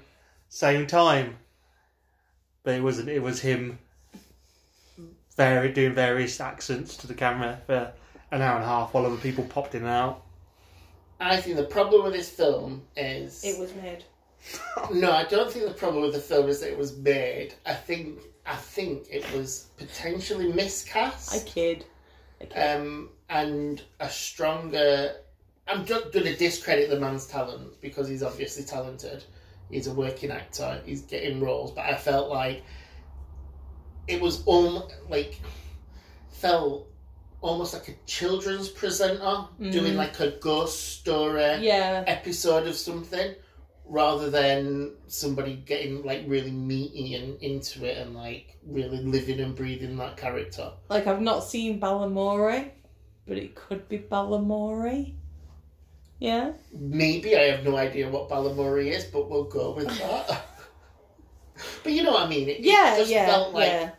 [0.48, 1.36] same time.
[2.62, 3.10] But it wasn't.
[3.10, 3.78] It was him,
[5.36, 7.92] very doing various accents to the camera for
[8.30, 10.22] an hour and a half while other people popped in and out.
[11.20, 14.04] I think the problem with this film is It was made.
[14.92, 15.12] No.
[15.12, 17.54] I don't think the problem with the film is that it was made.
[17.66, 21.34] I think I think it was potentially miscast.
[21.34, 21.84] I kid.
[22.40, 22.58] I kid.
[22.80, 25.16] um, and a stronger.
[25.66, 29.24] I'm just going to discredit the man's talent because he's obviously talented.
[29.70, 30.80] He's a working actor.
[30.84, 32.62] He's getting roles, but I felt like
[34.06, 35.40] it was um like
[36.28, 36.86] felt
[37.40, 39.96] almost like a children's presenter doing Mm.
[39.96, 42.04] like a ghost story yeah.
[42.06, 43.34] episode of something
[43.86, 49.54] rather than somebody getting like really meaty and into it and like really living and
[49.54, 50.72] breathing that character.
[50.88, 52.70] Like I've not seen Balamory,
[53.26, 55.14] but it could be Balamory.
[56.18, 56.52] Yeah.
[56.72, 60.44] Maybe I have no idea what Balamory is, but we'll go with that.
[61.82, 62.48] but you know what I mean?
[62.48, 63.90] It, it Yeah, just yeah, felt like yeah.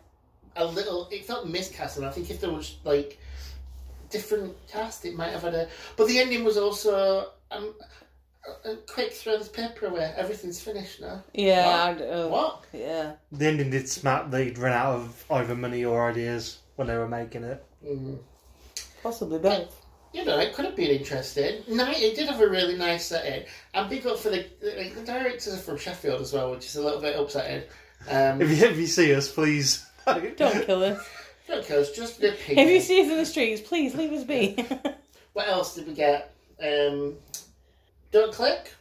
[0.55, 1.07] a little.
[1.11, 3.19] It felt miscast, and I think if there was like
[4.09, 5.67] different cast, it might have had a.
[5.97, 7.75] But the ending was also um,
[8.87, 10.13] quick throw of paper away.
[10.17, 11.23] Everything's finished now.
[11.33, 11.67] Yeah.
[11.85, 12.63] I'd- oh, What?
[12.73, 13.13] Yeah.
[13.31, 16.97] The ending did smack that he'd run out of either money or ideas when they
[16.97, 17.63] were making it.
[17.85, 18.19] Mm.
[19.03, 19.81] Possibly both.
[20.13, 21.61] You know, it could have been interesting.
[21.67, 23.45] No, it did have a really nice setting.
[23.73, 26.77] And big up for the like, the directors are from Sheffield as well, which is
[26.77, 27.63] a little bit upsetting.
[28.09, 29.85] Um, If you, if you see us, please.
[30.05, 31.05] Don't kill us.
[31.47, 34.55] because just the if you see us in the streets, please leave us be.
[35.33, 36.31] What else did we get?
[36.63, 37.15] Um,
[38.15, 38.73] don't click.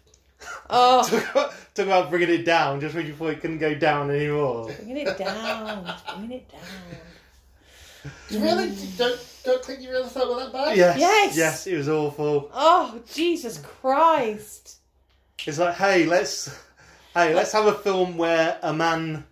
[0.71, 3.75] oh, talk, about, talk about bringing it down just when you thought it couldn't go
[3.75, 4.67] down anymore.
[4.67, 5.93] bringing it down.
[6.17, 6.61] Bringing it down.
[8.31, 8.73] Really?
[8.97, 9.81] Don't don't click.
[9.81, 10.77] You really thought it was that bad?
[10.77, 10.99] Yes.
[11.01, 11.37] Yes.
[11.37, 12.51] Yes, it was awful.
[12.55, 14.77] Oh, Jesus Christ.
[15.47, 16.57] It's like, hey, let's,
[17.13, 19.25] hey, let's have a film where a man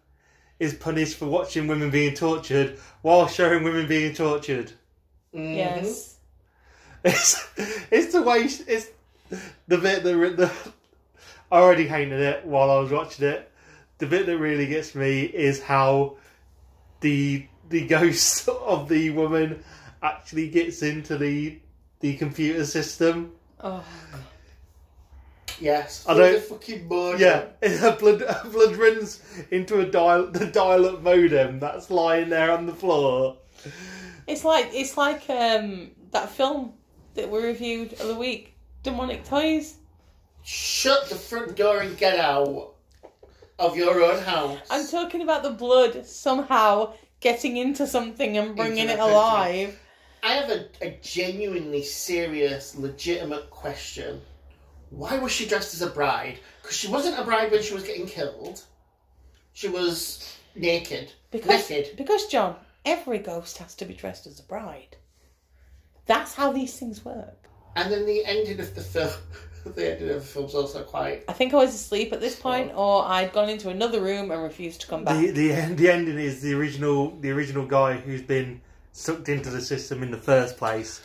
[0.59, 4.73] is punished for watching women being tortured while showing women being tortured.
[5.35, 5.57] Mhm.
[5.57, 6.09] Yes.
[7.05, 7.49] It's,
[7.91, 8.89] it's the way it's
[9.69, 10.51] the bit that the
[11.51, 13.51] I already hated it while I was watching it.
[13.99, 16.17] The bit that really gets me is how
[17.01, 19.63] the the ghost of the woman
[20.03, 21.59] actually gets into the
[22.01, 23.33] the computer system.
[23.61, 23.85] Oh,
[25.61, 26.05] Yes.
[26.09, 27.21] I Through don't- the fucking board.
[27.21, 32.31] Yeah, her blood her blood runs into a dial the dial up modem that's lying
[32.31, 33.37] there on the floor.
[34.27, 36.73] it's like it's like um that film
[37.15, 38.52] that we reviewed of the week,
[38.83, 39.77] Demonic Toys.
[40.43, 42.75] Shut the front door and get out
[43.59, 44.59] of your own house.
[44.71, 49.79] I'm talking about the blood somehow getting into something and bringing it alive.
[50.25, 54.21] I have a, a genuinely serious, legitimate question.
[54.91, 56.39] Why was she dressed as a bride?
[56.61, 58.63] Because she wasn't a bride when she was getting killed.
[59.53, 61.13] She was naked.
[61.31, 61.97] Because Naked.
[61.97, 64.97] because John, every ghost has to be dressed as a bride.
[66.07, 67.42] That's how these things work.
[67.77, 69.13] And then the ending of the film,
[69.65, 71.25] the ending of the film film's also quite.
[71.29, 74.43] I think I was asleep at this point, or I'd gone into another room and
[74.43, 75.21] refused to come back.
[75.21, 78.61] The the the ending is the original the original guy who's been
[78.93, 81.01] sucked into the system in the first place,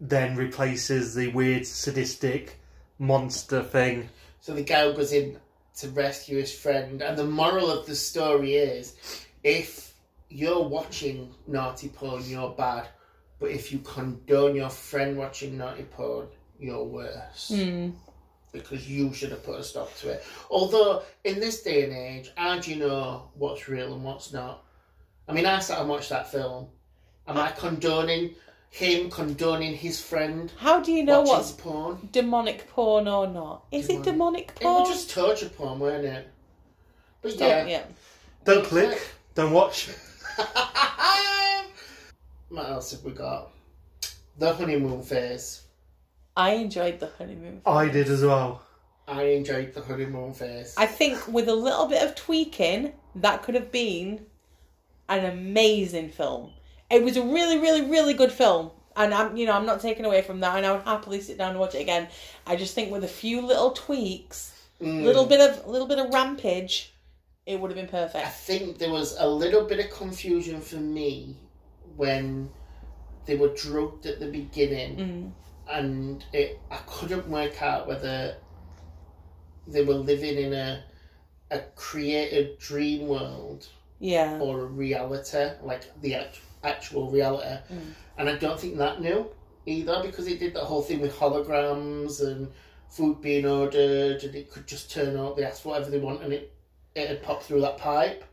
[0.00, 2.58] then replaces the weird sadistic
[2.98, 4.08] monster thing.
[4.40, 5.38] So the guy goes in
[5.76, 8.96] to rescue his friend, and the moral of the story is
[9.42, 9.94] if
[10.28, 12.88] you're watching naughty porn, you're bad.
[13.44, 16.28] But if you condone your friend watching naughty porn,
[16.58, 17.52] you're worse.
[17.54, 17.90] Hmm.
[18.52, 20.24] Because you should have put a stop to it.
[20.48, 24.64] Although, in this day and age, how do you know what's real and what's not?
[25.28, 26.68] I mean, I sat and watched that film.
[27.28, 28.34] Am I condoning
[28.70, 32.08] him condoning his friend How do you know watching what's porn?
[32.12, 33.66] demonic porn or not?
[33.70, 34.56] Is it demonic porn?
[34.56, 34.88] It porn?
[34.88, 36.30] was just torture porn, weren't it?
[37.20, 37.66] But Stop- yeah.
[37.66, 37.82] yeah.
[38.46, 39.90] Don't click, don't watch.
[42.54, 43.50] what else have we got?
[44.38, 45.62] The honeymoon phase.
[46.36, 47.62] I enjoyed the honeymoon.
[47.64, 48.62] I did as well.
[49.06, 50.74] I enjoyed the honeymoon phase.
[50.76, 54.26] I think with a little bit of tweaking, that could have been
[55.08, 56.52] an amazing film.
[56.90, 60.04] It was a really, really, really good film, and I'm, you know, I'm not taking
[60.04, 62.08] away from that, and I would happily sit down and watch it again.
[62.46, 65.04] I just think with a few little tweaks, Mm.
[65.04, 66.92] little bit of, a little bit of rampage,
[67.46, 68.26] it would have been perfect.
[68.26, 71.36] I think there was a little bit of confusion for me
[71.96, 72.50] when
[73.26, 75.32] they were drugged at the beginning, Mm.
[75.70, 78.36] and it I couldn't work out whether
[79.66, 80.82] they were living in a
[81.50, 83.68] a created dream world
[84.00, 84.40] Yeah.
[84.40, 87.46] or a reality, like the act- actual reality.
[87.72, 87.92] Mm.
[88.18, 89.26] And I don't think that knew
[89.66, 92.50] either because he did the whole thing with holograms and
[92.88, 96.32] food being ordered and it could just turn up, they asked whatever they want and
[96.32, 96.52] it,
[96.94, 98.24] it had popped through that pipe.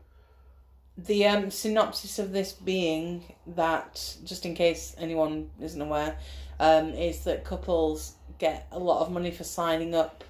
[0.98, 6.18] The um, synopsis of this being that, just in case anyone isn't aware,
[6.60, 10.24] um, is that couples get a lot of money for signing up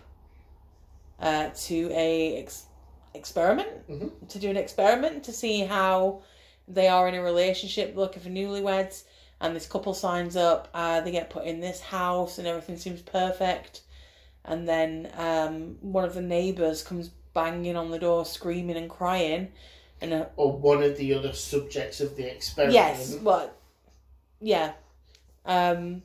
[1.19, 2.67] uh, to a ex-
[3.15, 4.29] experiment, Mhm.
[4.29, 6.23] to do an experiment to see how
[6.69, 9.05] they are in a relationship, looking for newlyweds.
[9.41, 13.03] And this couple signs up, uh, they get put in this house, and everything seems
[13.03, 13.81] perfect.
[14.45, 19.53] And then um, one of the neighbours comes banging on the door, screaming and crying.
[20.11, 22.75] A, Or one of the other subjects of the experiment.
[22.75, 23.51] Yes, well,
[24.41, 24.73] yeah.
[25.45, 26.03] Um,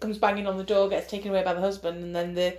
[0.00, 2.56] comes banging on the door, gets taken away by the husband, and then the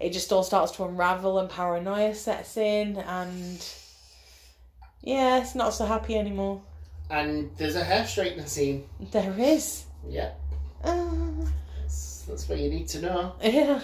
[0.00, 3.66] it just all starts to unravel, and paranoia sets in, and
[5.02, 6.62] yeah, it's not so happy anymore.
[7.10, 8.84] And there's a hair straightener scene.
[9.00, 10.32] There is, Yeah,
[10.84, 11.10] uh,
[11.80, 13.34] that's, that's what you need to know.
[13.42, 13.80] yeah.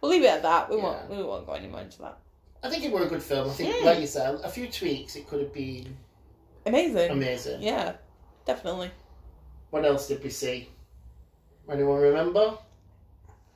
[0.00, 0.70] we'll leave it at that.
[0.70, 1.08] We won't.
[1.08, 2.18] We won't go any more into that.
[2.62, 3.50] I think it were a good film.
[3.50, 3.84] I think, Mm.
[3.84, 5.96] like you said, a few tweaks, it could have been
[6.66, 7.10] Amazing.
[7.10, 7.60] amazing.
[7.62, 7.94] Yeah,
[8.44, 8.90] definitely.
[9.70, 10.68] What else did we see?
[11.70, 12.58] Anyone remember?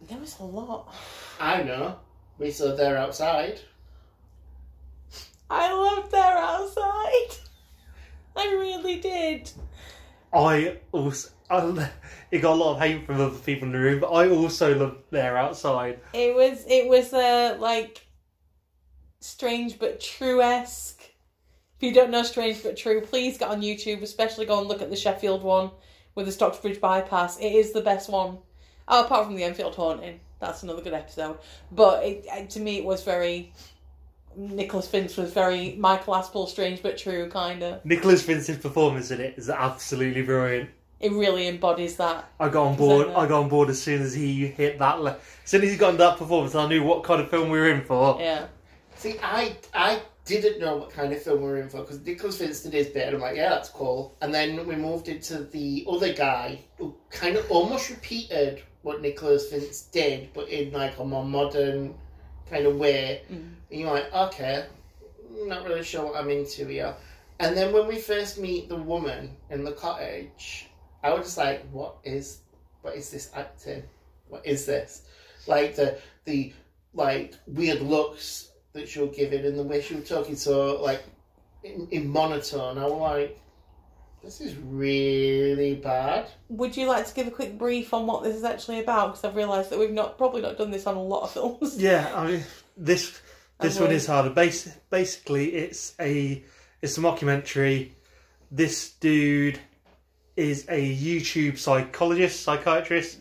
[0.00, 0.92] There was a lot.
[1.40, 1.98] I know.
[2.38, 3.60] We saw They're Outside.
[5.48, 7.36] I loved They're Outside.
[8.36, 9.50] I really did.
[10.32, 11.88] I also I,
[12.30, 14.76] it got a lot of hate from other people in the room, but I also
[14.76, 16.00] loved They're Outside.
[16.12, 18.05] It was it was uh, like
[19.26, 21.02] strange but true esque.
[21.78, 24.80] If you don't know Strange but True, please get on YouTube, especially go and look
[24.80, 25.70] at the Sheffield one
[26.14, 27.38] with the Stocksbridge bypass.
[27.38, 28.38] It is the best one.
[28.88, 31.38] Oh, apart from the Enfield haunting, that's another good episode.
[31.70, 33.52] But it, to me, it was very
[34.36, 37.84] Nicholas Vince was very Michael Aspel, Strange but True kind of.
[37.84, 40.70] Nicholas Vince's performance in it is absolutely brilliant.
[40.98, 42.30] It really embodies that.
[42.40, 43.08] I got on board.
[43.08, 45.02] I got on board as soon as he hit that.
[45.02, 47.50] Le- as soon as he got into that performance, I knew what kind of film
[47.50, 48.16] we were in for.
[48.18, 48.46] Yeah,
[48.96, 52.38] See, I I didn't know what kind of film we were in for because Nicholas
[52.38, 54.16] Vince is his bit, and I'm like, yeah, that's cool.
[54.20, 59.50] And then we moved into the other guy who kind of almost repeated what Nicholas
[59.50, 61.94] Vince did, but in like a more modern
[62.48, 63.22] kind of way.
[63.30, 63.54] Mm.
[63.70, 64.64] And you're like, okay,
[65.40, 66.94] I'm not really sure what I'm into here.
[67.38, 70.68] And then when we first meet the woman in the cottage,
[71.02, 72.38] I was just like, what is
[72.82, 73.82] what is this acting?
[74.28, 75.02] What is this?
[75.46, 76.52] Like the the
[76.94, 81.02] like weird looks that she was giving and the way she was talking so like
[81.64, 82.78] in, in monotone.
[82.78, 83.40] I was like,
[84.22, 86.28] this is really bad.
[86.48, 89.08] Would you like to give a quick brief on what this is actually about?
[89.12, 91.76] Because I've realised that we've not probably not done this on a lot of films.
[91.80, 92.42] Yeah, I mean
[92.76, 93.20] this
[93.60, 94.30] this And one we- is harder.
[94.30, 96.44] Bas- basically, it's a
[96.82, 97.92] it's a mockumentary.
[98.50, 99.58] This dude
[100.36, 103.18] is a YouTube psychologist, psychiatrist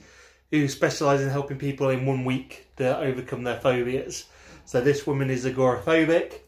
[0.51, 4.25] who specialises in helping people in one week to overcome their phobias.
[4.65, 6.39] So this woman is agoraphobic.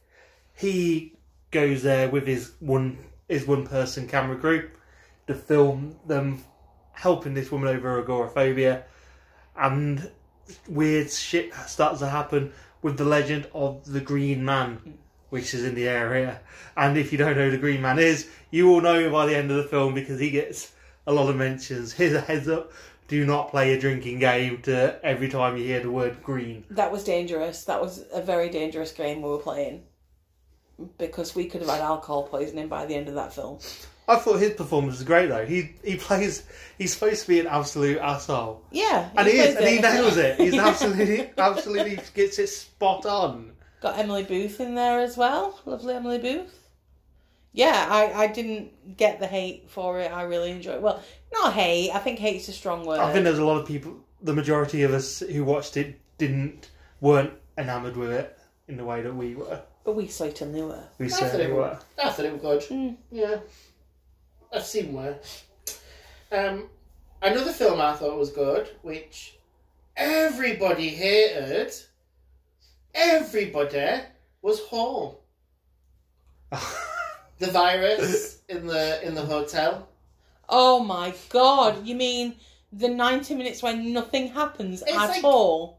[0.55, 1.13] He
[1.51, 4.77] goes there with his one his one person camera group
[5.27, 6.43] to film them
[6.93, 8.85] helping this woman over agoraphobia
[9.55, 10.09] and
[10.67, 14.97] weird shit starts to happen with the legend of the Green Man,
[15.29, 16.39] which is in the area.
[16.75, 19.35] And if you don't know who the Green Man is, you will know by the
[19.35, 20.71] end of the film because he gets
[21.05, 21.93] a lot of mentions.
[21.93, 22.71] Here's a heads up:
[23.07, 26.65] do not play a drinking game to every time you hear the word green.
[26.71, 27.63] That was dangerous.
[27.65, 29.83] That was a very dangerous game we were playing.
[30.97, 33.59] Because we could have had alcohol poisoning by the end of that film.
[34.07, 35.45] I thought his performance was great though.
[35.45, 36.43] He he plays.
[36.77, 39.09] He's supposed to be an absolute asshole, Yeah.
[39.17, 40.39] and he is, plays and he nails it.
[40.39, 43.51] He's absolutely absolutely gets it spot on.
[43.81, 45.59] Got Emily Booth in there as well.
[45.65, 46.53] Lovely Emily Booth.
[47.53, 50.11] Yeah, I, I didn't get the hate for it.
[50.11, 50.81] I really enjoyed it.
[50.81, 51.01] Well,
[51.33, 51.91] not hate.
[51.91, 52.99] I think hate's a strong word.
[52.99, 53.95] I think there's a lot of people.
[54.21, 56.69] The majority of us who watched it didn't
[57.01, 58.37] weren't enamoured with it
[58.67, 59.61] in the way that we were.
[59.83, 60.83] but we certainly were.
[60.97, 61.61] We I thought certainly it were.
[61.61, 62.61] was, I thought it was good.
[62.71, 62.97] Mm.
[63.11, 63.37] Yeah.
[64.53, 65.43] I've seen worse.
[66.31, 66.69] Um,
[67.21, 69.37] another film I thought was good, which
[69.95, 71.73] everybody hated,
[72.93, 74.01] everybody,
[74.41, 75.15] was Home.
[77.39, 79.87] The virus in the in the hotel.
[80.49, 81.85] Oh my god.
[81.85, 82.35] You mean
[82.71, 85.77] the 90 minutes when nothing happens It's at like- all?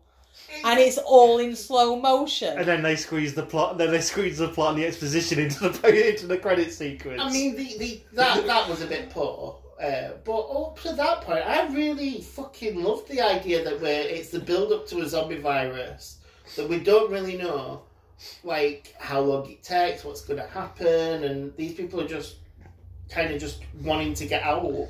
[0.65, 2.57] and it's all in slow motion.
[2.59, 3.77] And then they squeeze the plot.
[3.79, 7.21] Then they squeeze the plot and the exposition into the into the credit sequence.
[7.23, 9.59] I mean, the, the that that was a bit poor.
[9.83, 14.31] Uh, but up to that point, I really fucking loved the idea that we're it's
[14.31, 16.19] the build up to a zombie virus
[16.57, 17.83] that we don't really know,
[18.43, 22.37] like how long it takes, what's going to happen, and these people are just
[23.09, 24.89] kind of just wanting to get out.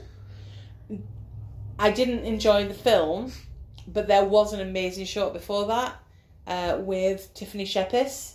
[1.79, 3.33] I didn't enjoy the film,
[3.87, 5.97] but there was an amazing shot before that
[6.47, 8.35] uh, with Tiffany Shepis,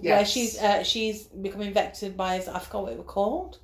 [0.00, 3.58] where she's uh, she's become infected by I forgot what it was called.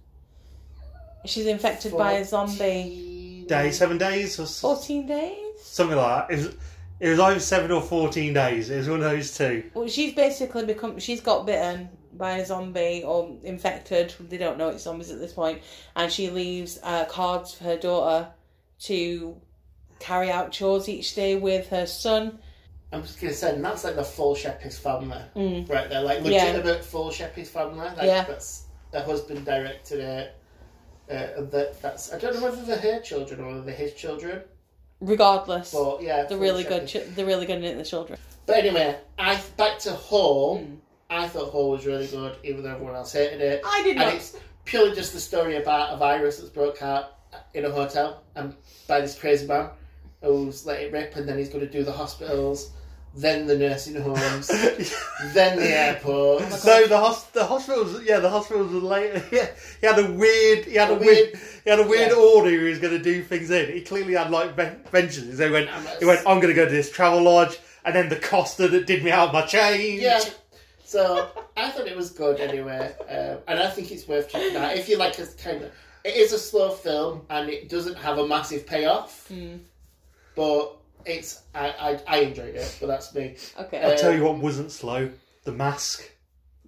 [1.25, 3.45] She's infected by a zombie.
[3.49, 5.61] day seven days or Fourteen days.
[5.62, 6.35] something like that.
[6.35, 6.55] It was,
[7.01, 8.71] it was either seven or fourteen days.
[8.71, 9.64] It was one of those two.
[9.75, 10.99] Well, she's basically become.
[10.99, 14.14] She's got bitten by a zombie or infected.
[14.20, 15.62] They don't know it's zombies at this point,
[15.94, 18.29] and she leaves uh, cards for her daughter
[18.81, 19.37] to
[19.98, 22.38] carry out chores each day with her son.
[22.92, 25.68] I'm just gonna say, and that's like the full Shepis family, Mm.
[25.68, 26.44] right there, like Yeah.
[26.44, 27.79] legitimate full Shepis family.
[27.96, 28.24] Like, Yeah.
[28.24, 30.35] that's the husband directed it.
[31.09, 33.94] Uh, and that that's I don't know whether they're her children or whether they're his
[33.94, 34.42] children,
[35.00, 36.88] Regardless, but yeah, they're full really good.
[37.14, 38.18] They're really good at the children.
[38.46, 40.64] But anyway, I back to Hall.
[41.11, 43.62] I thought Hall was really good, even though everyone else hated it.
[43.64, 44.14] I did And not.
[44.14, 47.14] it's purely just the story about a virus that's broke out
[47.55, 48.55] in a hotel and
[48.88, 49.69] by this crazy man
[50.23, 52.71] who's let it rip, and then he's going to do the hospitals,
[53.14, 54.49] then the nursing homes,
[55.35, 56.42] then the airport.
[56.42, 58.03] Oh no, the hos- the hospitals.
[58.03, 59.23] Yeah, the hospitals were later.
[59.33, 59.49] Yeah,
[59.81, 60.64] he had a weird.
[60.64, 61.07] He had a, A weird.
[61.33, 62.16] weird- He had a weird yeah.
[62.16, 62.51] order.
[62.51, 63.73] He was going to do things in.
[63.73, 65.38] He clearly had like ven- vengeance.
[65.38, 65.69] He went.
[65.69, 66.21] And He went.
[66.27, 69.29] I'm going to go to this Travelodge, and then the Costa that did me out
[69.29, 70.03] of my change.
[70.03, 70.21] Yeah.
[70.87, 74.77] So I thought it was good anyway, um, and I think it's worth checking out
[74.77, 75.72] if you like a kind of.
[76.05, 79.59] It is a slow film and it doesn't have a massive payoff, Mm.
[80.37, 82.77] but it's I, I I enjoyed it.
[82.81, 83.35] But that's me.
[83.59, 83.83] Okay.
[83.83, 85.11] I'll tell you what wasn't slow.
[85.42, 86.09] The mask.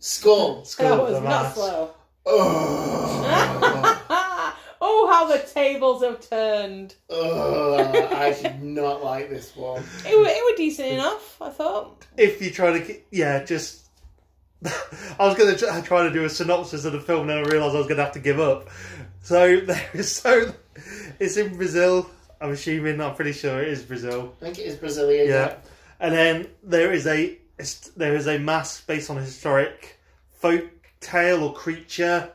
[0.00, 0.64] Skull.
[0.64, 1.54] Skull, that was the not mask.
[1.54, 1.90] slow.
[2.26, 4.04] Oh,
[4.81, 6.94] oh, how the tables have turned.
[7.09, 7.76] oh,
[8.16, 9.83] I did not like this one.
[10.07, 12.07] It were, it were decent enough, I thought.
[12.16, 13.88] If you try to, ke- yeah, just.
[14.64, 17.42] I was going to try to do a synopsis of the film, and then I
[17.42, 18.68] realised I was going to have to give up.
[19.23, 20.53] So there is so.
[21.18, 22.09] It's in Brazil.
[22.40, 23.01] I'm assuming.
[23.01, 24.35] I'm pretty sure it is Brazil.
[24.40, 25.29] I think it is Brazilian.
[25.29, 25.57] Yeah,
[26.01, 27.38] and then there is a
[27.97, 29.99] there is a mask based on a historic
[30.31, 32.31] folk tale or creature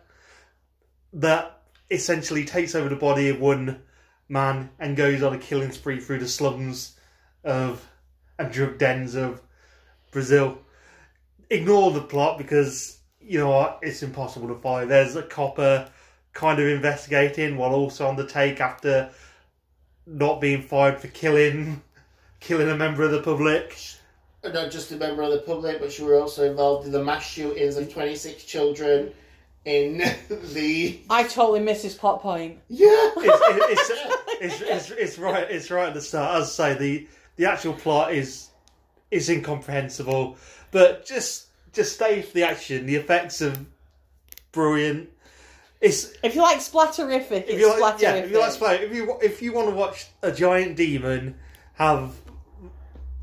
[1.14, 3.82] that essentially takes over the body of one
[4.28, 6.98] man and goes on a killing spree through the slums
[7.44, 7.88] of
[8.40, 9.42] and drug dens of
[10.12, 10.58] Brazil.
[11.54, 14.86] Ignore the plot because you know what, it's impossible to follow.
[14.86, 15.88] There's a copper
[16.34, 19.12] kind of investigating while also on the take after
[20.06, 21.82] not being fired for killing
[22.40, 23.78] killing a member of the public.
[24.44, 27.24] Not just a member of the public, but she were also involved in the mass
[27.26, 29.14] shootings of 26 children
[29.64, 30.00] in
[30.54, 31.00] the.
[31.10, 32.60] I totally missed his plot point.
[32.68, 32.88] Yeah!
[32.90, 33.92] It's, it's,
[34.42, 35.50] it's, it's, it's right.
[35.50, 36.42] It's right at the start.
[36.42, 38.50] As I say, the the actual plot is
[39.12, 40.36] is incomprehensible,
[40.74, 42.86] but just just stay for the action.
[42.86, 43.56] The effects are
[44.52, 45.10] brilliant.
[45.80, 48.02] It's If you like splatterific, if you like, splatterific.
[48.02, 51.36] yeah, if you like splatter, if you if you want to watch a giant demon
[51.76, 52.14] have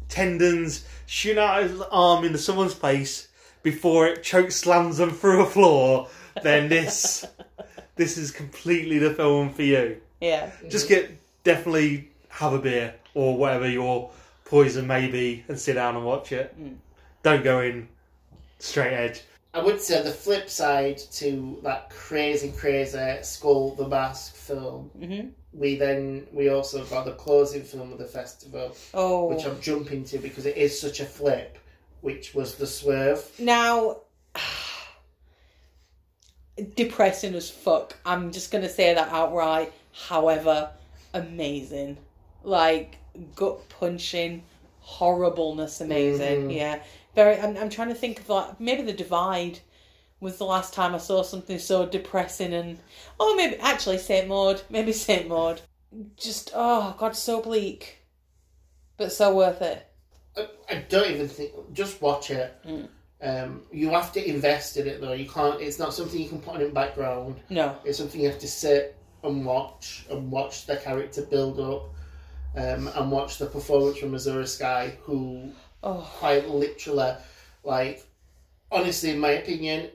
[0.08, 3.28] tendons shooting out his arm into someone's face
[3.62, 6.08] before it choke slams them through a floor,
[6.42, 7.24] then this
[7.96, 10.00] this is completely the film for you.
[10.20, 10.50] yeah.
[10.68, 11.10] Just get
[11.44, 14.10] definitely have a beer or whatever your
[14.44, 16.54] poison may be and sit down and watch it.
[16.60, 16.76] Mm.
[17.22, 17.88] Don't go in
[18.58, 19.22] straight edge.
[19.52, 25.28] I would say the flip side to that crazy, crazy Skull the Mask film, hmm
[25.52, 29.26] we then we also got the closing film of the festival, Oh.
[29.26, 31.58] which I'm jumping to because it is such a flip,
[32.02, 33.28] which was The Swerve.
[33.40, 34.02] Now,
[36.76, 37.96] depressing as fuck.
[38.04, 39.72] I'm just gonna say that outright.
[39.92, 40.70] However,
[41.14, 41.96] amazing.
[42.44, 42.96] Like
[43.34, 44.42] gut punching,
[44.80, 46.48] horribleness, amazing.
[46.48, 46.54] Mhm.
[46.54, 46.78] Yeah,
[47.14, 47.38] very.
[47.38, 49.60] I'm, I'm trying to think of like maybe the Divide
[50.20, 52.78] was the last time I saw something so depressing and
[53.18, 55.62] oh maybe actually Saint Maud maybe Saint Maud.
[56.16, 57.98] Just oh god, so bleak,
[58.96, 59.86] but so worth it.
[60.36, 61.52] I, I don't even think.
[61.72, 62.56] Just watch it.
[62.66, 62.88] Mm.
[63.22, 65.12] Um, you have to invest in it though.
[65.12, 65.60] You can't.
[65.60, 67.40] It's not something you can put on in background.
[67.50, 71.90] No, It's something you have to sit and watch and watch the character build up,
[72.56, 75.50] um, and watch the performance from Azura Skye, who
[75.82, 77.14] oh quite literally,
[77.64, 78.04] like,
[78.70, 79.90] honestly, in my opinion,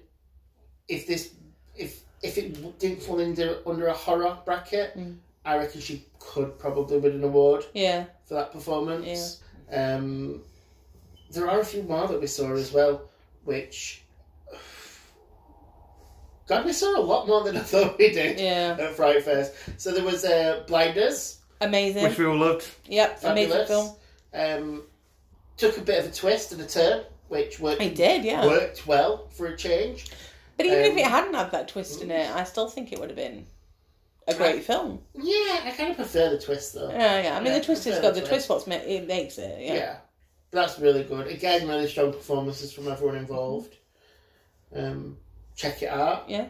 [0.88, 1.33] if this,
[1.75, 5.17] if if it didn't fall under under a horror bracket, Mm.
[5.45, 8.05] I reckon she could probably win an award yeah.
[8.25, 9.41] for that performance.
[9.71, 10.41] Um,
[11.29, 13.09] there are a few more that we saw as well,
[13.43, 14.01] which.
[16.47, 18.75] God, we saw a lot more than I thought we did Yeah.
[18.79, 19.53] at Fright Fest.
[19.77, 22.03] So there was uh, Blinders, Amazing.
[22.03, 22.67] Which we all loved.
[22.88, 23.19] yep.
[23.23, 23.67] Amazing fabulous.
[23.67, 23.95] film.
[24.33, 24.83] Um,
[25.58, 28.45] took a bit of a twist and a turn, which worked, It did, yeah.
[28.45, 30.08] worked well for a change.
[30.58, 32.99] But even if Um, it hadn't had that twist in it, I still think it
[32.99, 33.45] would have been
[34.28, 35.01] a great film.
[35.14, 36.89] Yeah, I kind of prefer the twist though.
[36.89, 37.36] Yeah, yeah.
[37.36, 38.47] I mean, Yeah, the twist I has got the the twist.
[38.47, 38.49] twist.
[38.49, 39.60] What's ma- it makes it.
[39.62, 39.74] Yeah.
[39.74, 39.95] Yeah.
[40.51, 41.28] That's really good.
[41.28, 43.76] Again, really strong performances from everyone involved.
[44.74, 45.18] Um,
[45.56, 46.30] check it out.
[46.30, 46.47] Yeah.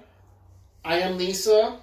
[0.84, 1.80] I am Lisa.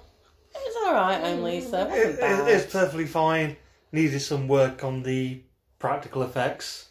[0.55, 1.21] It's all right.
[1.21, 1.81] I'm Lisa.
[1.81, 2.47] It It, wasn't it, bad.
[2.47, 3.57] it's perfectly fine.
[3.91, 5.41] Needed some work on the
[5.79, 6.89] practical effects.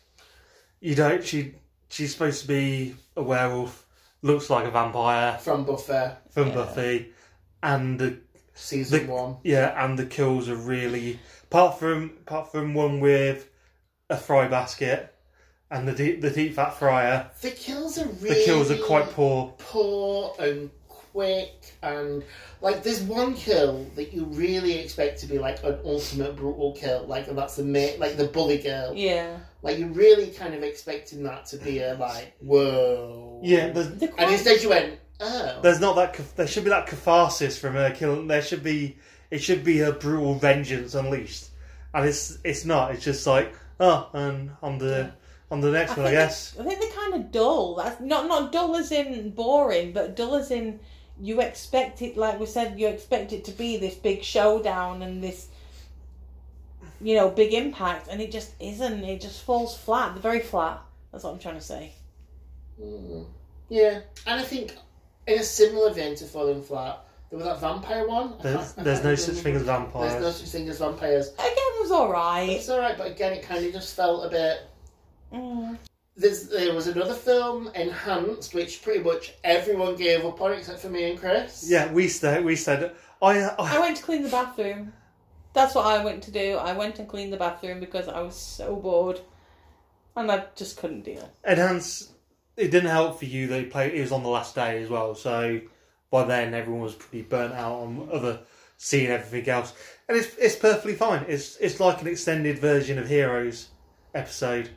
[0.83, 1.25] You don't.
[1.25, 1.55] She
[1.89, 3.87] she's supposed to be a werewolf.
[4.21, 6.55] Looks like a vampire from Buffy, from Yeah.
[6.55, 7.13] Buffy,
[7.63, 8.19] and the
[8.55, 9.37] season The- one.
[9.45, 13.49] yeah, and the kills are really apart from apart from one with
[14.11, 15.15] a fry basket
[15.71, 17.31] and the deep the deep fat fryer.
[17.41, 19.55] The kills are really The kills are quite poor.
[19.59, 22.23] poor and quick and
[22.61, 27.05] like there's one kill that you really expect to be like an ultimate brutal kill
[27.07, 29.37] like and that's the mate like the bully girl Yeah.
[29.63, 34.13] Like you really kind of expecting that to be a like whoa Yeah, there's, The
[34.19, 36.37] and instead you went oh there's not that.
[36.37, 38.27] There should be that catharsis from her killing.
[38.27, 38.97] There should be.
[39.31, 41.49] It should be her brutal vengeance unleashed,
[41.95, 42.93] and it's it's not.
[42.93, 45.13] It's just like oh, and on the
[45.51, 46.57] on the next I one, I think guess.
[46.59, 47.77] I think they're kind of dull.
[47.77, 50.81] That's not not dull as in boring, but dull as in
[51.21, 52.17] you expect it.
[52.17, 55.49] Like we said, you expect it to be this big showdown and this,
[57.03, 59.05] you know, big impact, and it just isn't.
[59.05, 60.17] It just falls flat.
[60.19, 60.81] Very flat.
[61.11, 61.93] That's what I'm trying to say.
[62.81, 63.27] Mm.
[63.69, 64.77] yeah and I think
[65.27, 69.15] in a similar vein to Falling Flat there was that vampire one There's, there's no
[69.15, 70.13] such thing as vampires.
[70.13, 72.49] there's no such thing as vampires Again, it was all right.
[72.49, 74.63] it's alright but again it kind of just felt a bit
[75.33, 75.79] Mm.
[76.17, 80.91] There's, there was another film, Enhanced, which pretty much everyone gave up on except for
[80.91, 81.65] me and Chris.
[81.67, 82.93] Yeah, we said we said
[83.23, 84.93] I, I I went to clean the bathroom.
[85.55, 86.57] That's what I went to do.
[86.57, 89.21] I went and cleaned the bathroom because I was so bored,
[90.17, 91.31] and I just couldn't deal.
[91.47, 92.11] enhance.
[92.57, 93.95] It didn't help for you it played.
[93.95, 95.61] It was on the last day as well, so
[96.11, 98.41] by then everyone was pretty burnt out on other
[98.77, 99.73] seeing everything else,
[100.09, 101.25] and it's it's perfectly fine.
[101.29, 103.69] It's it's like an extended version of Heroes
[104.15, 104.71] episode,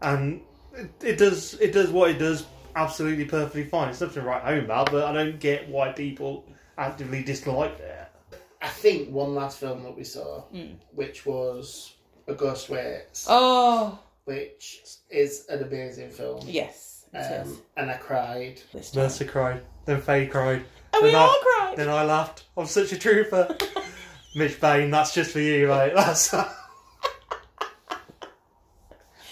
[0.00, 0.40] and
[0.74, 3.88] it, it does it does what it does absolutely perfectly fine.
[3.88, 6.44] It's nothing to write home about, but I don't get why people
[6.78, 8.07] actively dislike it.
[8.60, 10.76] I think one last film that we saw, Mm.
[10.92, 11.94] which was
[12.26, 16.42] A Ghost Waits, Oh which is an amazing film.
[16.46, 17.48] yes, it is.
[17.48, 18.60] Um, and I cried.
[18.74, 19.04] This time.
[19.04, 21.76] Mercer cried, then Faye cried, And we then all I- cried.
[21.78, 22.44] then I laughed.
[22.56, 23.56] I'm such a trooper.
[24.34, 25.92] Mitch Bain, that's just for you, mate.
[25.94, 26.34] That's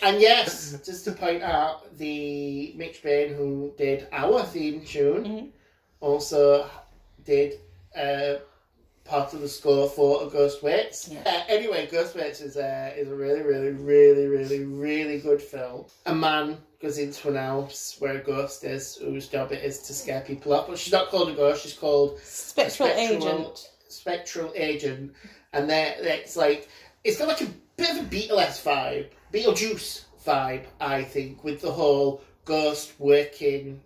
[0.03, 5.51] And yes, just to point out, the Mitch Bain who did our theme tune Mhm.
[6.01, 6.71] also
[7.25, 7.59] did
[7.97, 8.37] uh,
[9.07, 11.09] part of the score for A Ghost Waits.
[11.09, 11.23] Yeah.
[11.27, 15.87] Uh, anyway, Ghost Waits is, uh, is a really, really, really, really, really good film.
[16.07, 19.95] A man goes into an house where a ghost is, whose job it is to
[19.95, 20.69] scare people up.
[20.69, 23.71] But she's not called a ghost, she's called Spectral, Spectral- agent.
[23.89, 25.13] spectral agent,
[25.53, 26.69] and then it's like
[27.05, 31.71] it's got like a bit of a Beatles vibe, Beetlejuice vibe, I think, with the
[31.71, 33.81] whole ghost working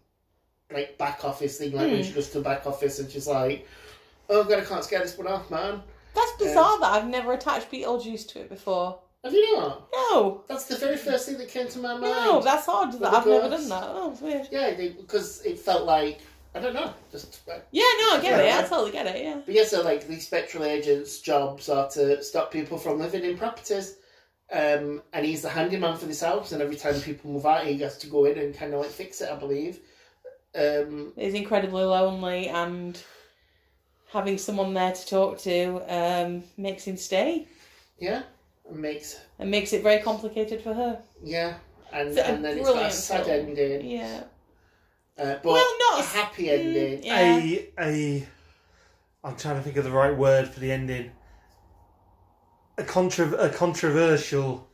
[0.72, 2.02] like back office thing, like when Hmm.
[2.02, 3.66] she goes to the back office and she's like,
[4.30, 5.82] "Oh God, I can't scare this one off, man."
[6.14, 8.98] That's bizarre that I've never attached Beetlejuice to it before.
[9.22, 9.86] Have you not?
[9.92, 12.02] No, That's the very first thing that came to my mind.
[12.02, 13.84] no, that's odd that I've never done that.
[13.86, 14.48] Oh, weird.
[14.50, 16.20] yeah, because it felt like
[16.54, 17.48] I don't know, just.
[17.48, 18.52] uh, Yeah, no, I get it.
[18.54, 19.22] I totally get it.
[19.22, 19.40] Yeah.
[19.44, 23.36] But yeah, so like these spectral agents' jobs are to stop people from living in
[23.36, 23.96] properties.
[24.52, 27.76] Um, and he's the handyman for this house, and every time people move out, he
[27.76, 29.78] gets to go in and kind of like fix it, I believe.
[30.56, 33.00] Um, He's incredibly lonely, and
[34.12, 37.46] having someone there to talk to um, makes him stay,
[37.98, 38.22] yeah,
[38.68, 41.00] and makes and makes it very complicated for her.
[41.22, 41.54] yeah,
[41.92, 43.48] and, It's a and then it's got a sad film.
[43.48, 44.22] ending, Yeah.
[45.18, 47.02] uh, but Well, not a as- happy mm, ending.
[47.04, 47.36] yeah.
[47.38, 48.28] a a.
[49.22, 51.10] I'm trying to think of the right word for the ending.
[52.78, 54.69] A contra- a controversial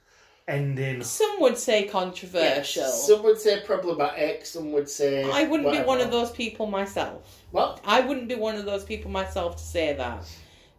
[0.48, 1.02] ending.
[1.02, 2.84] Some would say Yes, controversial.
[2.84, 4.46] Some would say problematic.
[4.46, 7.42] Some would say I wouldn't be one of those people myself.
[7.50, 7.80] What?
[7.84, 10.24] I wouldn't be one of those people myself to say that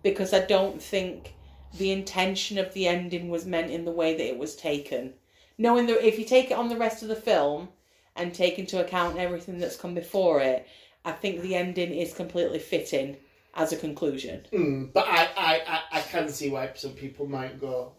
[0.04, 1.34] because I don't think
[1.78, 5.14] the intention of the ending was meant in the way that it was taken.
[5.58, 7.70] Knowing that if you take it on the rest of the film
[8.16, 10.68] and take into account everything that's come before it,
[11.04, 13.18] I think the ending is completely fitting
[13.54, 14.46] as a conclusion.
[14.54, 17.94] Mm, but I, I, I, I can see why some people might go.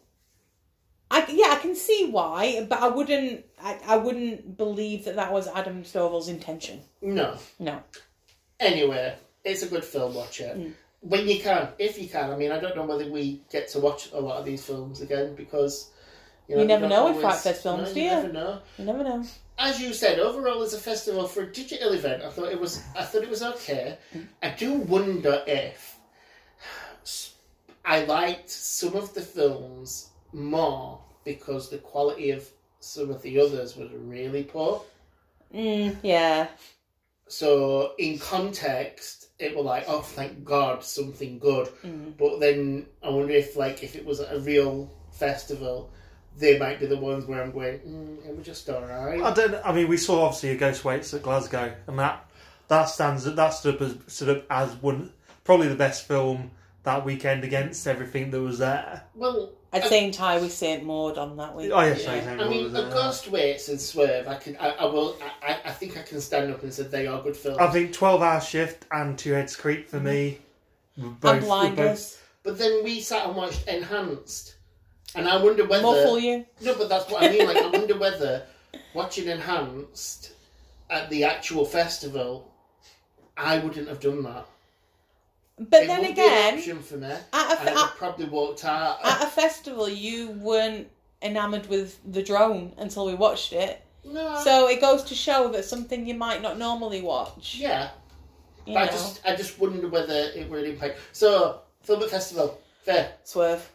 [1.10, 3.44] I, yeah, I can see why, but I wouldn't.
[3.62, 6.82] I, I wouldn't believe that that was Adam Stovall's intention.
[7.00, 7.36] No.
[7.58, 7.82] No.
[8.60, 10.14] Anyway, it's a good film.
[10.14, 10.72] Watch it Mm.
[11.00, 12.30] when you can, if you can.
[12.30, 15.00] I mean, I don't know whether we get to watch a lot of these films
[15.00, 15.90] again because
[16.48, 18.10] You they never don't know with always- Fest films, no, do you you?
[18.12, 18.60] never know.
[18.78, 19.24] You never know.
[19.58, 22.82] As you said, overall as a festival for a digital event, I thought it was.
[22.96, 23.96] I thought it was okay.
[24.42, 25.96] I do wonder if
[27.84, 32.48] I liked some of the films more because the quality of
[32.80, 34.82] some of the others was really poor.
[35.54, 36.48] Mm, yeah.
[37.28, 41.68] So in context, it was like, oh, thank God, something good.
[41.84, 42.16] Mm.
[42.16, 45.90] But then I wonder if, like, if it was a real festival,
[46.38, 49.20] they might be the ones where I'm going, mm, it was just alright.
[49.20, 49.54] I don't.
[49.64, 52.24] I mean, we saw obviously a Ghost Waits at Glasgow, and that
[52.68, 55.12] that stands that stood up as stood up as one
[55.44, 56.50] probably the best film
[56.88, 59.02] that weekend against everything that was there.
[59.14, 61.70] Well, I'd say in tie with Saint Maud on that week.
[61.72, 62.14] Oh yes, yeah.
[62.36, 65.60] yeah, I mean, a Ghost Waits and Swerve, I can, I, I will, I, I-
[65.66, 67.58] I think I can stand up and say they are good films.
[67.58, 70.38] I think Twelve Hour Shift and Two Heads Creek for me.
[70.96, 71.26] were both- Mm-hmm.
[71.28, 72.18] and were Blinders.
[72.42, 74.54] But then we sat and watched Enhanced,
[75.14, 76.46] and I wonder whether More fool you.
[76.62, 77.46] no, but that's what I mean.
[77.46, 78.44] Like, I wonder whether
[78.94, 80.32] watching Enhanced
[80.88, 82.50] at the actual festival,
[83.36, 84.46] I wouldn't have done that.
[85.58, 87.06] But It then would be an again, option for me.
[87.08, 88.98] at I a, would at, probably walked out.
[89.04, 90.88] at a festival, you weren't
[91.20, 93.82] enamoured with the drone until we watched it.
[94.04, 97.56] no, So it goes to show that something you might not normally watch.
[97.56, 97.90] yeah,
[98.66, 100.98] You but I just, I just wonder whether it would impact.
[101.12, 103.68] So, film at festival, fair, Swerve.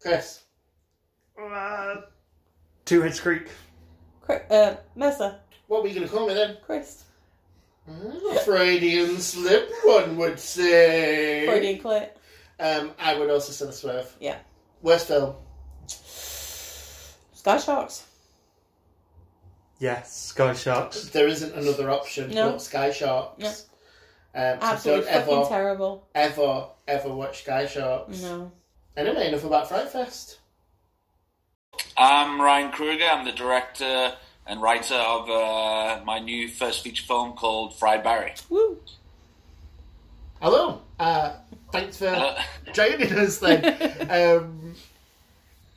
[0.00, 0.40] Chris.
[2.84, 3.48] Two Heads Creek.
[4.26, 5.36] Chri- Uh, Mercer.
[5.66, 6.58] What were you going to call me then?
[6.64, 7.04] Chris.
[7.88, 11.46] Ah, Freudian slip, one would say.
[11.46, 12.10] Freudian clit.
[12.60, 14.14] Um, I would also say the Swerve.
[14.20, 14.38] Yeah.
[14.82, 15.34] Worst film.
[15.86, 18.06] Sky Sharks.
[19.80, 21.08] Yes, Sky Sharks.
[21.08, 22.52] There isn't another option No.
[22.52, 23.38] but Sky Sharks.
[23.38, 23.48] No.
[24.34, 26.08] Um, Absolutely don't fucking ever, terrible.
[26.14, 28.22] ever, ever watch Sky Sharks.
[28.22, 28.52] No.
[28.96, 30.38] Anyway, enough about Fright Fest.
[31.96, 33.04] I'm Ryan Kruger.
[33.04, 34.14] I'm the director
[34.46, 38.34] and writer of uh, my new first feature film called Fried Barry.
[38.48, 38.78] Woo.
[40.40, 40.80] Hello.
[40.98, 41.34] Uh,
[41.70, 42.36] thanks for Hello.
[42.72, 43.64] joining us then.
[44.10, 44.74] um,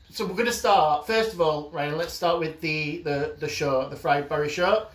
[0.10, 3.48] so we're going to start, first of all, Ryan, let's start with the, the, the
[3.50, 4.88] show, the Fried Barry show.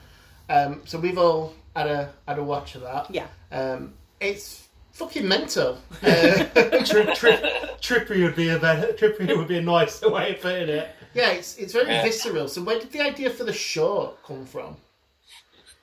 [0.49, 3.07] Um, so we've all had a, had a watch of that.
[3.11, 3.27] Yeah.
[3.53, 5.79] Um, it's fucking mental.
[6.03, 6.45] Uh,
[6.85, 7.43] Trip, trip,
[7.81, 8.93] trippy would be a better.
[8.95, 10.89] Trippy would be a nicer way of putting it.
[11.15, 12.49] Yeah, it's, it's very visceral.
[12.49, 14.77] So where did the idea for the short come from?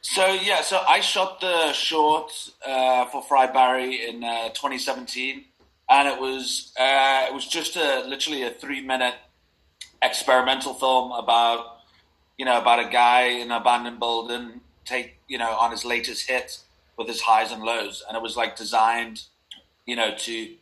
[0.01, 2.31] So yeah, so I shot the short
[2.65, 5.43] uh, for Fried Barry in uh, 2017,
[5.89, 9.15] and it was uh, it was just a literally a three minute
[10.01, 11.79] experimental film about
[12.37, 16.29] you know about a guy in an abandoned building take you know on his latest
[16.29, 16.59] hit
[16.97, 19.23] with his highs and lows, and it was like designed
[19.85, 20.55] you know to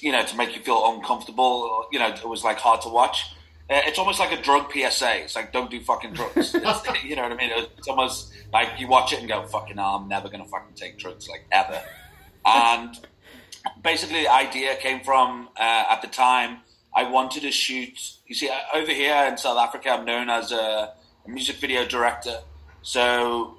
[0.00, 1.86] you know to make you feel uncomfortable.
[1.90, 3.32] You know, it was like hard to watch.
[3.68, 5.22] Uh, It's almost like a drug PSA.
[5.24, 6.54] It's like don't do fucking drugs.
[7.04, 7.50] You know what I mean?
[7.78, 10.98] It's almost like you watch it and go, "Fucking, hell, I'm never gonna fucking take
[10.98, 11.80] drugs like ever."
[12.46, 12.96] And
[13.82, 16.58] basically, the idea came from uh, at the time
[16.94, 17.98] I wanted to shoot.
[18.26, 20.94] You see, uh, over here in South Africa, I'm known as a,
[21.26, 22.38] a music video director.
[22.82, 23.58] So,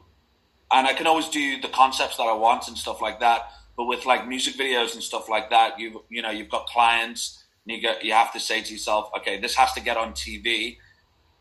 [0.72, 3.52] and I can always do the concepts that I want and stuff like that.
[3.76, 7.44] But with like music videos and stuff like that, you you know you've got clients,
[7.68, 10.14] and you get you have to say to yourself, okay, this has to get on
[10.14, 10.78] TV,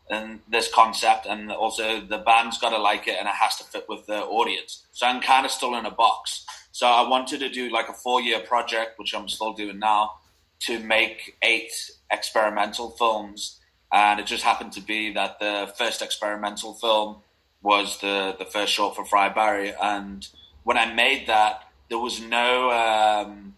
[0.09, 3.63] and this concept, and also the band's got to like it, and it has to
[3.63, 4.83] fit with the audience.
[4.91, 6.45] So I'm kind of still in a box.
[6.71, 10.15] So I wanted to do like a four year project, which I'm still doing now,
[10.59, 11.71] to make eight
[12.11, 13.59] experimental films.
[13.91, 17.17] And it just happened to be that the first experimental film
[17.61, 19.73] was the, the first short for Fried Barry.
[19.81, 20.27] And
[20.63, 23.55] when I made that, there was no um,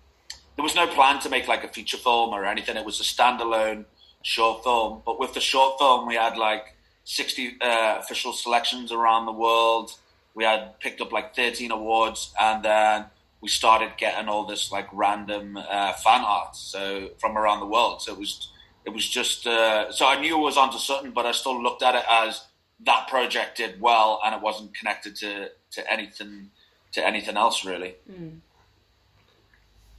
[0.60, 2.76] there was no plan to make like a feature film or anything.
[2.76, 3.86] It was a standalone
[4.24, 5.01] short film.
[5.05, 9.91] But with the short film, we had like 60 uh, official selections around the world.
[10.36, 13.05] We had picked up like 13 awards, and then
[13.39, 18.01] we started getting all this like random uh, fan art so from around the world.
[18.01, 18.51] So it was
[18.84, 21.84] it was just uh, so I knew it was onto something, but I still looked
[21.84, 22.43] at it as
[22.82, 26.51] that project did well, and it wasn't connected to to anything
[26.91, 27.95] to anything else really.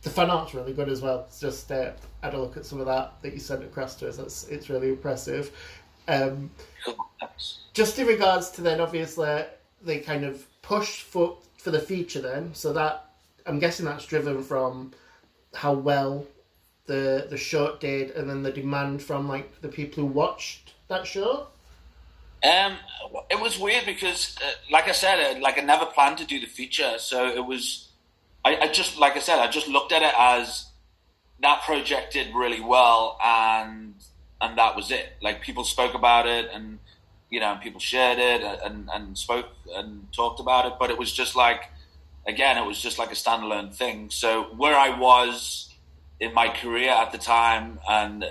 [0.02, 1.28] The fan art's really good as well.
[1.38, 1.92] Just uh,
[2.22, 4.16] had a look at some of that that you sent across to us.
[4.16, 5.50] That's, it's really impressive.
[6.08, 6.50] Um,
[7.74, 9.44] just in regards to then, obviously,
[9.82, 12.54] they kind of pushed for for the feature then.
[12.54, 13.10] So that
[13.46, 14.92] I'm guessing that's driven from
[15.54, 16.26] how well
[16.86, 21.06] the the short did, and then the demand from like the people who watched that
[21.06, 21.46] show?
[22.42, 22.76] Um,
[23.30, 26.40] it was weird because, uh, like I said, uh, like I never planned to do
[26.40, 27.89] the feature, so it was.
[28.44, 30.66] I, I just, like I said, I just looked at it as
[31.42, 33.94] that project did really well, and
[34.40, 35.12] and that was it.
[35.22, 36.78] Like people spoke about it, and
[37.30, 41.12] you know, people shared it, and and spoke and talked about it, but it was
[41.12, 41.70] just like,
[42.26, 44.10] again, it was just like a standalone thing.
[44.10, 45.74] So where I was
[46.18, 48.24] in my career at the time, and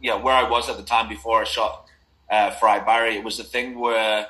[0.00, 1.86] yeah, where I was at the time before I shot
[2.30, 3.16] uh, Fried Barry.
[3.16, 4.26] It was a thing where,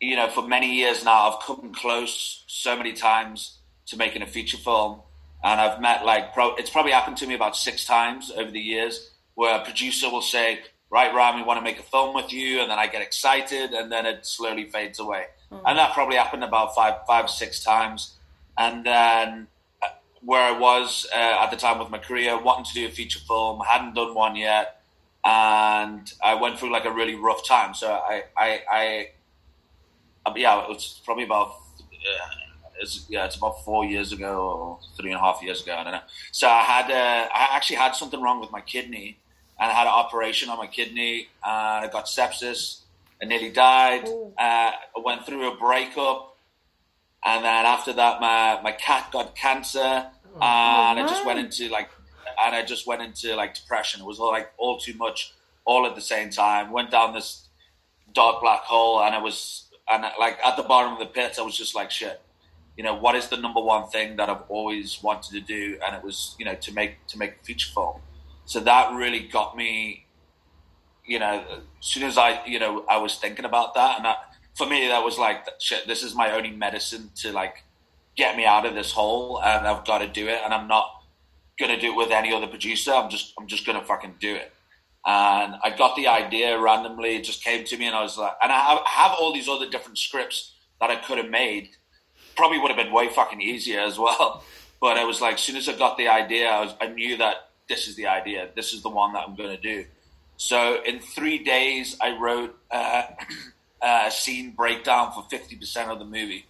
[0.00, 4.26] you know, for many years now, I've come close so many times to making a
[4.26, 5.00] feature film,
[5.42, 8.60] and I've met like pro- it's probably happened to me about six times over the
[8.60, 12.32] years where a producer will say, "Right, Ryan, we want to make a film with
[12.32, 15.64] you," and then I get excited, and then it slowly fades away, mm-hmm.
[15.66, 18.16] and that probably happened about five, five, six times,
[18.58, 19.46] and then
[19.82, 19.88] uh,
[20.22, 23.20] where I was uh, at the time with my career, wanting to do a feature
[23.20, 24.82] film, hadn't done one yet
[25.26, 27.74] and I went through like a really rough time.
[27.74, 29.08] So I, I, I
[30.34, 31.48] yeah, it was probably about,
[31.80, 32.28] uh,
[32.80, 35.74] it's, yeah, it's about four years ago or three and a half years ago.
[35.74, 36.00] I don't know.
[36.32, 39.18] So I had, uh, I actually had something wrong with my kidney,
[39.58, 42.80] and I had an operation on my kidney, and I got sepsis.
[43.22, 44.06] I nearly died.
[44.06, 46.36] Uh, I went through a breakup,
[47.24, 51.70] and then after that, my my cat got cancer, oh, and I just went into
[51.70, 51.88] like
[52.42, 54.00] and I just went into like depression.
[54.00, 56.70] It was all, like all too much, all at the same time.
[56.70, 57.48] Went down this
[58.12, 61.36] dark black hole, and I was and uh, like at the bottom of the pit,
[61.38, 62.20] I was just like shit.
[62.76, 65.78] You know, what is the number one thing that I've always wanted to do?
[65.84, 68.00] And it was, you know, to make to make feature film.
[68.44, 70.06] So that really got me.
[71.04, 74.18] You know, as soon as I, you know, I was thinking about that, and that,
[74.56, 75.86] for me, that was like, shit.
[75.86, 77.62] This is my only medicine to like
[78.16, 80.40] get me out of this hole, and I've got to do it.
[80.44, 80.96] And I'm not
[81.58, 82.92] gonna do it with any other producer.
[82.92, 84.52] I'm just I'm just gonna fucking do it.
[85.06, 87.14] And I got the idea randomly.
[87.14, 89.68] It just came to me, and I was like, and I have, all these other
[89.70, 91.70] different scripts that I could have made.
[92.36, 94.44] Probably would have been way fucking easier as well.
[94.78, 97.16] But I was like, as soon as I got the idea, I, was, I knew
[97.16, 98.50] that this is the idea.
[98.54, 99.86] This is the one that I'm going to do.
[100.36, 103.04] So in three days, I wrote uh,
[103.82, 106.44] a scene breakdown for 50% of the movie,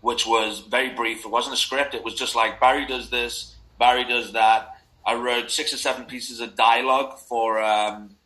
[0.00, 1.24] which was very brief.
[1.24, 1.94] It wasn't a script.
[1.94, 4.76] It was just like Barry does this, Barry does that.
[5.04, 8.16] I wrote six or seven pieces of dialogue for, um,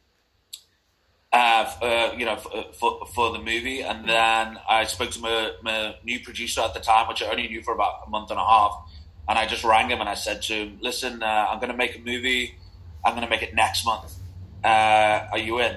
[1.33, 5.53] uh, uh, you know, for, for, for, the movie, and then I spoke to my,
[5.62, 8.39] my new producer at the time, which I only knew for about a month and
[8.39, 8.91] a half,
[9.29, 11.77] and I just rang him and I said to him, "Listen, uh, I'm going to
[11.77, 12.57] make a movie.
[13.05, 14.14] I'm going to make it next month.
[14.62, 15.77] Uh, are you in?"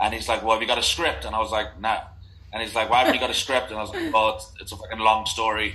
[0.00, 1.98] And he's like, "Well, have you got a script?" And I was like, "No."
[2.52, 4.52] And he's like, "Why haven't you got a script?" And I was like, "Well, it's,
[4.60, 5.74] it's a fucking long story."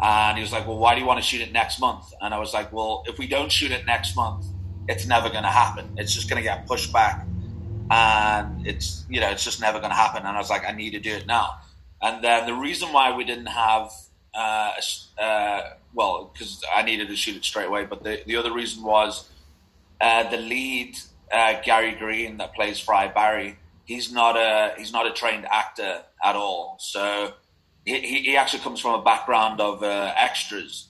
[0.00, 2.12] And he was like, Well, why do you want to shoot it next month?
[2.20, 4.46] And I was like, Well, if we don't shoot it next month,
[4.88, 5.94] it's never going to happen.
[5.96, 7.26] It's just going to get pushed back.
[7.90, 10.24] And it's, you know, it's just never going to happen.
[10.24, 11.58] And I was like, I need to do it now.
[12.02, 13.92] And then the reason why we didn't have,
[14.34, 14.72] uh,
[15.18, 15.60] uh,
[15.94, 19.28] well, because I needed to shoot it straight away, but the, the other reason was
[20.00, 20.98] uh, the lead,
[21.32, 26.02] uh, Gary Green, that plays Fried Barry, he's not a he's not a trained actor
[26.22, 26.76] at all.
[26.80, 27.34] So
[27.84, 30.88] he, he actually comes from a background of uh, extras.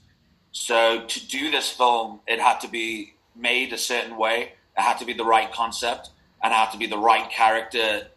[0.52, 4.52] So to do this film, it had to be made a certain way.
[4.76, 6.10] It had to be the right concept,
[6.42, 8.08] and it had to be the right character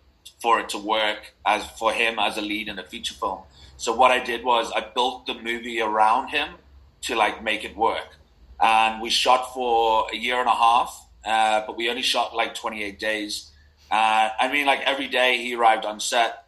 [0.42, 3.40] for it to work as for him as a lead in a feature film.
[3.78, 6.50] So what I did was I built the movie around him
[7.02, 8.16] to like make it work,
[8.62, 12.54] and we shot for a year and a half, uh, but we only shot like
[12.54, 13.52] 28 days.
[13.90, 16.47] Uh, I mean, like every day he arrived on set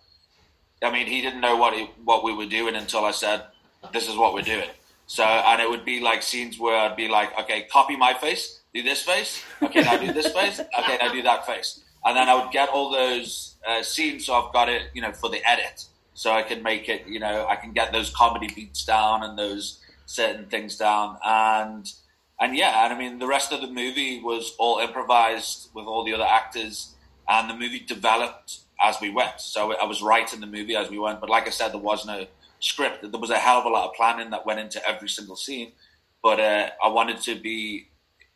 [0.82, 3.44] I mean, he didn't know what he, what we were doing until I said,
[3.92, 4.70] "This is what we're doing."
[5.08, 8.62] So, and it would be like scenes where I'd be like, "Okay, copy my face,
[8.74, 9.44] do this face.
[9.62, 10.60] Okay, now do this face.
[10.60, 14.34] Okay, now do that face." And then I would get all those uh, scenes, so
[14.34, 17.46] I've got it, you know, for the edit, so I can make it, you know,
[17.48, 21.92] I can get those comedy beats down and those certain things down, and
[22.40, 26.06] and yeah, and I mean, the rest of the movie was all improvised with all
[26.06, 26.96] the other actors,
[27.28, 29.40] and the movie developed as we went.
[29.40, 31.20] So I was writing the movie as we went.
[31.20, 32.26] But like I said, there was no
[32.60, 33.10] script.
[33.10, 35.74] There was a hell of a lot of planning that went into every single scene.
[36.22, 37.88] But uh, I wanted to be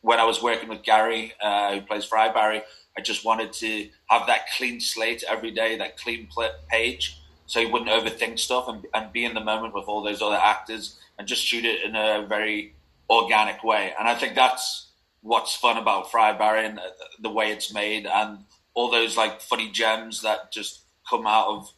[0.02, 2.62] when I was working with Gary, uh, who plays Fried Barry.
[2.98, 6.28] I just wanted to have that clean slate every day, that clean
[6.70, 10.22] page, so he wouldn't overthink stuff and, and be in the moment with all those
[10.22, 12.76] other actors and just shoot it in a very
[13.10, 13.94] organic way.
[13.98, 14.90] And I think that's
[15.22, 16.80] what's fun about Fried Barry and
[17.20, 18.40] the way it's made and
[18.74, 21.72] all those like funny gems that just come out of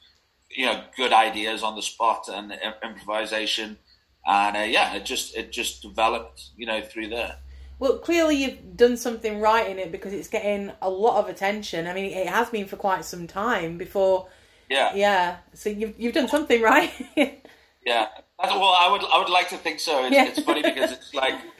[0.49, 3.77] you know good ideas on the spot and improvisation
[4.25, 7.37] and uh, yeah it just it just developed you know through there
[7.79, 11.87] Well, clearly you've done something right in it because it's getting a lot of attention.
[11.87, 14.27] I mean, it has been for quite some time before.
[14.69, 14.95] Yeah.
[14.95, 15.37] Yeah.
[15.53, 16.91] So you've you've done something right.
[17.85, 18.07] Yeah.
[18.39, 20.05] Well, I would I would like to think so.
[20.05, 20.25] It's, Yeah.
[20.29, 21.35] it's funny because it's like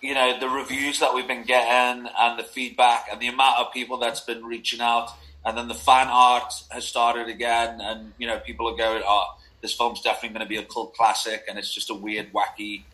[0.00, 3.72] you know the reviews that we've been getting and the feedback and the amount of
[3.72, 5.10] people that's been reaching out.
[5.44, 7.80] And then the fan art has started again.
[7.80, 10.94] And you know people are going oh this film's definitely going to be a cult
[10.94, 12.84] classic and it's just a weird wacky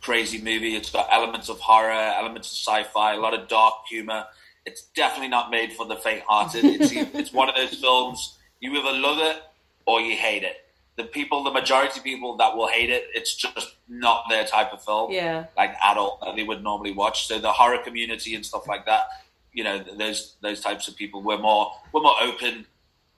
[0.00, 0.76] crazy movie.
[0.76, 4.26] It's got elements of horror elements of sci-fi a lot of dark humor.
[4.64, 6.64] It's definitely not made for the faint-hearted.
[6.64, 9.42] It's, it's one of those films you either love it
[9.86, 10.65] or you hate it
[10.96, 14.72] the people the majority of people that will hate it it's just not their type
[14.72, 15.46] of film yeah.
[15.56, 17.26] like adult that they would normally watch.
[17.26, 19.08] So the horror community and stuff like that,
[19.52, 22.66] you know, those those types of people we're more we're more open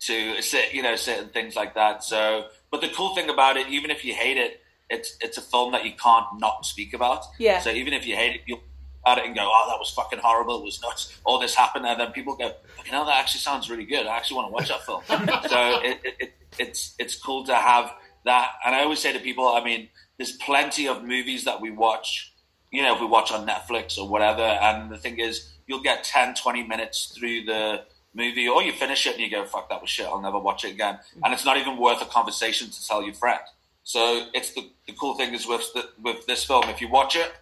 [0.00, 0.36] to
[0.72, 2.04] you know certain things like that.
[2.04, 4.60] So, but the cool thing about it, even if you hate it,
[4.90, 7.24] it's it's a film that you can't not speak about.
[7.38, 7.60] Yeah.
[7.60, 8.60] So even if you hate it, you'll
[9.06, 10.60] at it and go, "Oh, that was fucking horrible.
[10.60, 11.18] It was nuts.
[11.24, 12.52] All this happened," and then people go,
[12.84, 14.06] "You know, that actually sounds really good.
[14.06, 15.02] I actually want to watch that film."
[15.48, 17.92] so it, it, it's it's cool to have
[18.24, 18.52] that.
[18.64, 22.32] And I always say to people, I mean, there's plenty of movies that we watch.
[22.70, 26.04] You know, if we watch on Netflix or whatever, and the thing is, you'll get
[26.04, 27.84] 10, 20 minutes through the
[28.14, 30.06] movie, or you finish it and you go, "Fuck, that was shit.
[30.06, 31.20] I'll never watch it again." Mm.
[31.24, 33.40] And it's not even worth a conversation to tell your friend.
[33.84, 37.16] So it's the, the cool thing is with the, with this film, if you watch
[37.16, 37.32] it,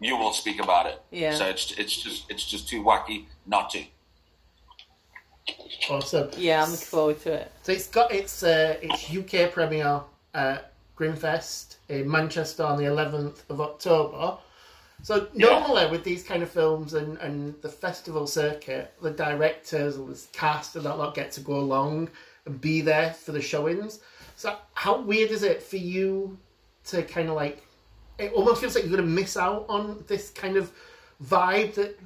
[0.00, 1.00] you will speak about it.
[1.12, 1.34] Yeah.
[1.36, 3.84] So it's it's just it's just too wacky not to.
[5.90, 6.30] Awesome.
[6.36, 7.52] Yeah, I'm looking forward to it.
[7.62, 10.00] So it's got its uh, its UK premiere
[10.34, 14.38] at Grimfest in Manchester on the 11th of October.
[15.02, 20.08] So normally with these kind of films and, and the festival circuit, the directors and
[20.08, 22.08] the cast and that lot get to go along
[22.46, 23.98] and be there for the showings.
[24.36, 26.38] So how weird is it for you
[26.86, 27.66] to kind of like?
[28.18, 30.70] It almost feels like you're going to miss out on this kind of
[31.24, 31.98] vibe that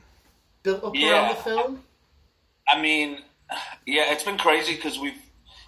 [0.62, 1.82] built up around the film.
[2.68, 3.18] I mean,
[3.86, 5.20] yeah, it's been crazy because we've.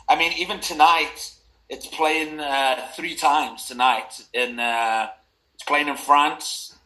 [0.09, 1.33] I mean, even tonight,
[1.69, 4.21] it's playing uh, three times tonight.
[4.33, 5.09] In uh,
[5.55, 6.77] it's playing in France,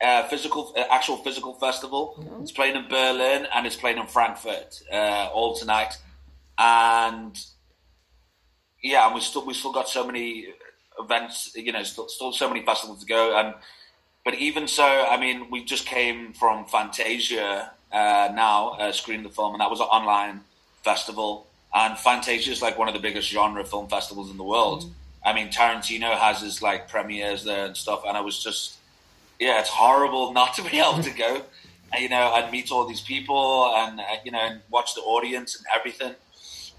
[0.00, 2.24] uh, physical, uh, actual physical festival.
[2.42, 5.96] It's playing in Berlin and it's playing in Frankfurt uh, all tonight.
[6.58, 7.38] And
[8.82, 10.46] yeah, and we still we still got so many
[10.98, 11.52] events.
[11.54, 13.36] You know, still still so many festivals to go.
[13.36, 13.54] And
[14.24, 19.30] but even so, I mean, we just came from Fantasia uh, now, uh, screened the
[19.30, 20.40] film, and that was an online
[20.82, 21.46] festival.
[21.74, 24.90] And Fantasia is like one of the biggest genre film festivals in the world.
[25.24, 28.76] I mean, Tarantino has his like premieres there and stuff, and I was just,
[29.38, 31.42] yeah, it's horrible not to be able to go,
[31.92, 35.02] and, you know, and meet all these people, and uh, you know, and watch the
[35.02, 36.14] audience and everything.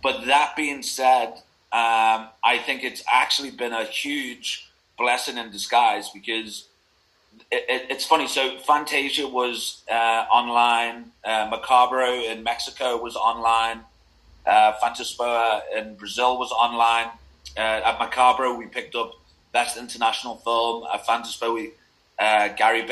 [0.01, 1.34] But that being said,
[1.72, 6.68] um, I think it's actually been a huge blessing in disguise because
[7.51, 8.27] it, it, it's funny.
[8.27, 11.11] So Fantasia was uh, online.
[11.23, 13.82] Uh, Macabro in Mexico was online.
[14.45, 17.07] Uh, Fantaspoa in Brazil was online.
[17.57, 19.13] Uh, at Macabro, we picked up
[19.51, 20.86] Best International Film.
[20.93, 21.71] At Fantaspoa, we,
[22.17, 22.88] uh, Gary,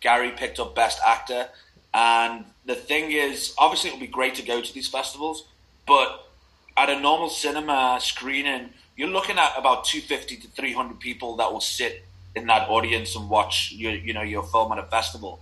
[0.00, 1.48] Gary picked up Best Actor.
[1.94, 5.44] And the thing is, obviously, it would be great to go to these festivals,
[5.86, 6.28] but
[6.76, 11.60] at a normal cinema screening, you're looking at about 250 to 300 people that will
[11.60, 12.04] sit
[12.34, 15.40] in that audience and watch your, you know, your film at a festival.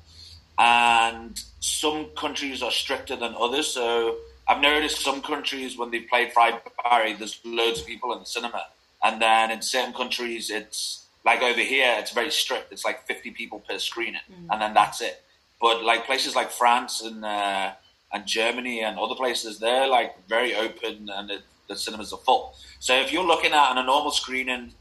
[0.59, 3.69] And some countries are stricter than others.
[3.69, 4.17] So
[4.49, 8.27] I've noticed some countries when they play Fried Barry, there's loads of people in the
[8.27, 8.67] cinema.
[9.03, 12.73] And then in certain countries, it's like over here, it's very strict.
[12.73, 14.21] It's like 50 people per screening,
[14.51, 15.23] and then that's it.
[15.61, 17.73] But like places like France and uh,
[18.13, 22.55] and Germany and other places, they're like very open and the, the cinemas are full.
[22.81, 24.73] So if you're looking at on a normal screening,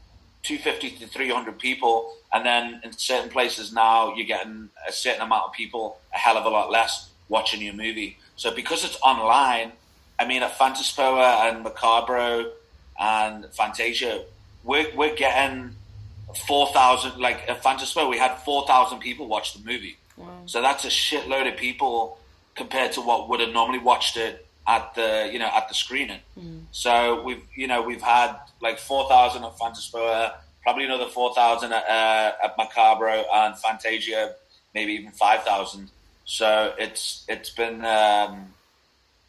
[0.48, 5.44] 250 to 300 people, and then in certain places now you're getting a certain amount
[5.44, 8.16] of people, a hell of a lot less watching your movie.
[8.36, 9.72] So because it's online,
[10.18, 12.50] I mean, at Fantaspoa and Macabro
[12.98, 14.24] and Fantasia,
[14.64, 15.74] we're, we're getting
[16.46, 19.98] 4,000, like at Fantaspoa, we had 4,000 people watch the movie.
[20.46, 22.18] So that's a shitload of people
[22.56, 26.20] compared to what would have normally watched it at the, you know, at the screening.
[26.70, 32.32] So we've, you know, we've had like 4,000 at Fantaspoa, probably another 4,000 at, uh,
[32.44, 34.34] at Macabro and Fantasia,
[34.74, 35.88] maybe even 5,000.
[36.26, 38.52] So it's, it's been, um,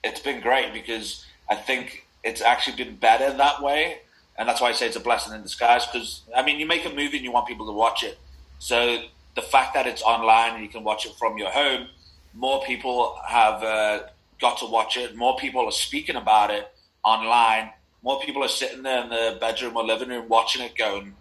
[0.04, 4.00] it's been great because I think it's actually been better that way.
[4.38, 5.86] And that's why I say it's a blessing in disguise.
[5.86, 8.18] Because, I mean, you make a movie and you want people to watch it.
[8.60, 9.04] So
[9.36, 11.88] the fact that it's online and you can watch it from your home,
[12.34, 14.00] more people have uh,
[14.40, 15.16] got to watch it.
[15.16, 16.68] More people are speaking about it
[17.04, 17.72] online.
[18.02, 21.16] More people are sitting there in the bedroom or living room watching it going,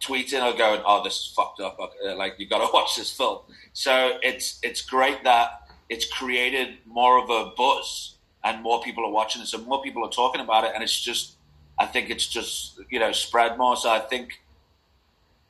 [0.00, 1.78] tweeting or going, "Oh, this is fucked up,"
[2.16, 3.40] like you got to watch this film.
[3.72, 9.10] So it's it's great that it's created more of a buzz and more people are
[9.10, 11.34] watching it, so more people are talking about it, and it's just,
[11.78, 13.76] I think it's just you know spread more.
[13.76, 14.40] So I think,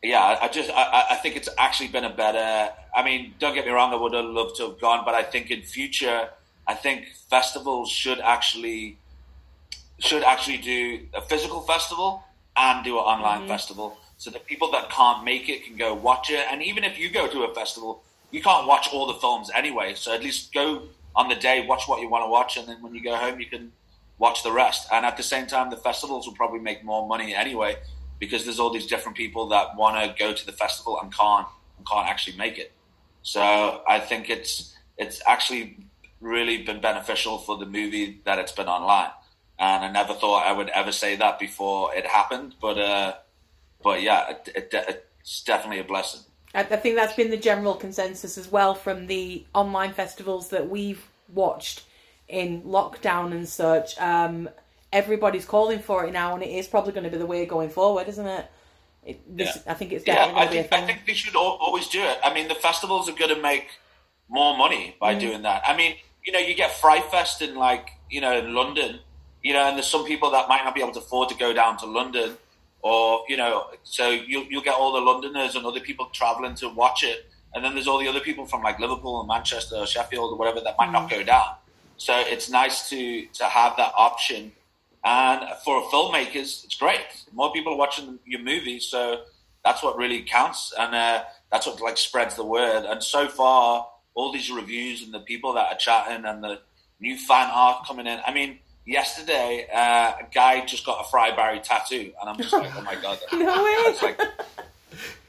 [0.02, 2.72] yeah, I just I, I think it's actually been a better.
[2.94, 5.22] I mean, don't get me wrong, I would have loved to have gone, but I
[5.22, 6.30] think in future,
[6.66, 8.98] I think festivals should actually
[9.98, 12.22] should actually do a physical festival
[12.56, 13.48] and do an online mm-hmm.
[13.48, 16.44] festival so that people that can't make it can go watch it.
[16.50, 19.94] And even if you go to a festival, you can't watch all the films anyway.
[19.94, 20.82] So at least go
[21.14, 23.40] on the day, watch what you want to watch, and then when you go home,
[23.40, 23.72] you can
[24.18, 24.88] watch the rest.
[24.92, 27.76] And at the same time, the festivals will probably make more money anyway
[28.18, 31.46] because there's all these different people that want to go to the festival and can't
[31.76, 32.72] and can't actually make it.
[33.22, 35.76] So I think it's it's actually
[36.20, 39.10] really been beneficial for the movie that it's been online.
[39.58, 43.14] And I never thought I would ever say that before it happened, but uh,
[43.82, 46.20] but yeah, it, it, it's definitely a blessing.
[46.54, 51.06] I think that's been the general consensus as well from the online festivals that we've
[51.32, 51.84] watched
[52.28, 53.98] in lockdown and such.
[53.98, 54.48] Um,
[54.92, 57.68] everybody's calling for it now, and it is probably going to be the way going
[57.68, 58.46] forward, isn't it?
[59.04, 59.72] it this, yeah.
[59.72, 62.18] I think it's definitely yeah, I think, I think they should always do it.
[62.24, 63.68] I mean, the festivals are going to make
[64.28, 65.20] more money by mm.
[65.20, 65.62] doing that.
[65.66, 65.96] I mean,
[66.26, 69.00] you know, you get Fright Fest in like you know in London,
[69.42, 71.52] you know, and there's some people that might not be able to afford to go
[71.52, 72.36] down to London
[72.86, 76.68] or you know, so you'll you'll get all the Londoners and other people traveling to
[76.68, 79.86] watch it, and then there's all the other people from like Liverpool and Manchester or
[79.86, 80.92] Sheffield or whatever that might mm.
[80.92, 81.56] not go down.
[81.96, 84.52] So it's nice to to have that option,
[85.04, 87.24] and for filmmakers, it's great.
[87.32, 89.22] More people are watching your movies, so
[89.64, 92.84] that's what really counts, and uh, that's what like spreads the word.
[92.84, 96.58] And so far, all these reviews and the people that are chatting and the
[96.98, 98.18] new fan art coming in.
[98.26, 102.52] I mean, yesterday, uh, a guy just got a Fried Barry tattoo, and I'm just
[102.52, 103.76] like, oh my god, no way.
[103.84, 104.20] That's like,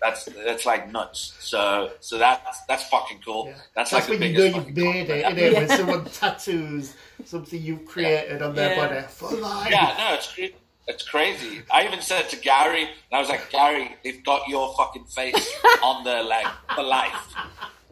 [0.01, 1.35] that's that's like nuts.
[1.39, 3.47] So so that's that's fucking cool.
[3.47, 3.57] Yeah.
[3.75, 5.51] That's, that's like when you know you've made it, innit?
[5.51, 5.59] Yeah.
[5.59, 8.47] When someone tattoos something you've created yeah.
[8.47, 9.69] on their body for life.
[9.69, 10.53] Yeah, no, it's
[10.87, 11.61] it's crazy.
[11.69, 15.03] I even said it to Gary, and I was like, Gary, they've got your fucking
[15.05, 17.35] face on their leg for life,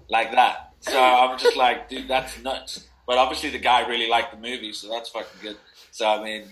[0.08, 0.75] like that.
[0.88, 2.88] So I'm just like, dude, that's nuts.
[3.08, 5.58] But obviously, the guy really liked the movie, so that's fucking good.
[5.92, 6.46] So I mean,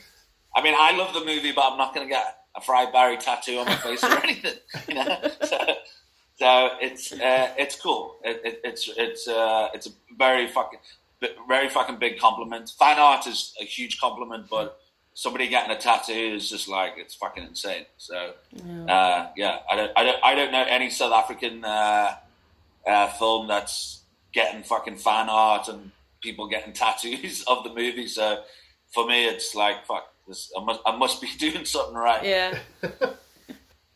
[0.55, 3.17] I mean, I love the movie, but I'm not going to get a Fried Barry
[3.17, 4.53] tattoo on my face or anything.
[4.88, 5.57] You know, so,
[6.36, 8.17] so it's uh, it's cool.
[8.23, 10.79] It, it, it's it's uh, it's a very fucking
[11.47, 12.71] very fucking big compliment.
[12.77, 14.79] Fan art is a huge compliment, but
[15.13, 17.86] somebody getting a tattoo is just like it's fucking insane.
[17.97, 22.15] So yeah, uh, yeah I don't I don't I don't know any South African uh,
[22.86, 24.02] uh, film that's
[24.34, 28.07] getting fucking fan art and people getting tattoos of the movie.
[28.07, 28.43] So
[28.93, 30.09] for me, it's like fuck.
[30.27, 32.23] This, I must I must be doing something right.
[32.23, 32.57] Yeah.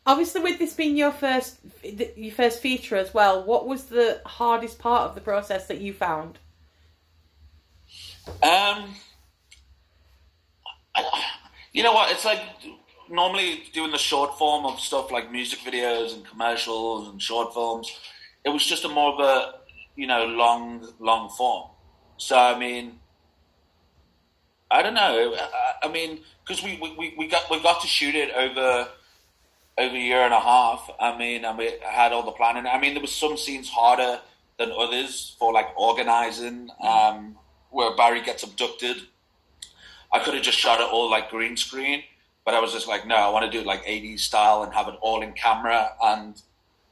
[0.05, 4.79] Obviously, with this being your first your first feature as well, what was the hardest
[4.79, 6.39] part of the process that you found?
[8.43, 8.95] Um,
[10.95, 11.23] I,
[11.73, 12.11] you know what?
[12.11, 12.41] It's like
[13.09, 17.91] normally doing the short form of stuff like music videos and commercials and short films.
[18.45, 19.56] It was just a more of a
[19.97, 21.71] you know long long form.
[22.17, 22.99] So I mean,
[24.71, 25.35] I don't know.
[25.35, 28.87] I, I mean, because we, we, we got we got to shoot it over
[29.77, 30.89] over a year and a half.
[30.99, 32.65] I mean, and we had all the planning.
[32.65, 34.21] I mean, there was some scenes harder
[34.57, 37.37] than others for like organizing, um,
[37.69, 38.97] where Barry gets abducted.
[40.11, 42.03] I could have just shot it all like green screen,
[42.45, 44.73] but I was just like, no, I want to do it like 80s style and
[44.73, 45.91] have it all in camera.
[46.01, 46.41] And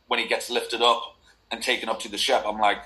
[0.08, 1.18] when he gets lifted up
[1.50, 2.80] and taken up to the ship, I'm like,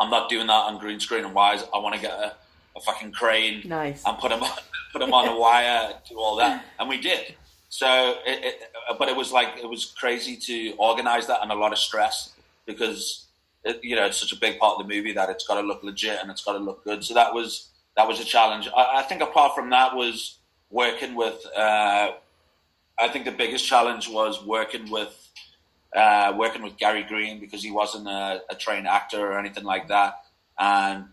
[0.00, 1.64] I'm not doing that on green screen and wires.
[1.74, 2.34] I want to get a,
[2.76, 4.02] a fucking crane nice.
[4.06, 4.50] and put them on,
[4.92, 7.34] put him on a wire, and do all that, and we did.
[7.68, 8.62] So, it, it,
[8.98, 12.32] but it was like it was crazy to organize that and a lot of stress
[12.64, 13.26] because
[13.64, 15.66] it, you know it's such a big part of the movie that it's got to
[15.66, 17.04] look legit and it's got to look good.
[17.04, 18.68] So that was that was a challenge.
[18.74, 20.38] I, I think apart from that was
[20.70, 21.44] working with.
[21.56, 22.12] Uh,
[23.00, 25.27] I think the biggest challenge was working with
[25.94, 29.88] uh, working with Gary Green because he wasn't a, a, trained actor or anything like
[29.88, 30.24] that.
[30.58, 31.06] And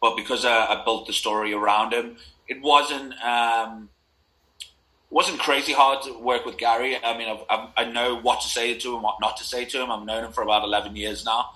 [0.00, 2.16] but because I, I built the story around him,
[2.46, 3.88] it wasn't um,
[5.10, 6.96] wasn't crazy hard to work with Gary.
[7.02, 9.64] I mean, I've, I've, i know what to say to him, what not to say
[9.64, 9.90] to him.
[9.90, 11.52] I've known him for about eleven years now,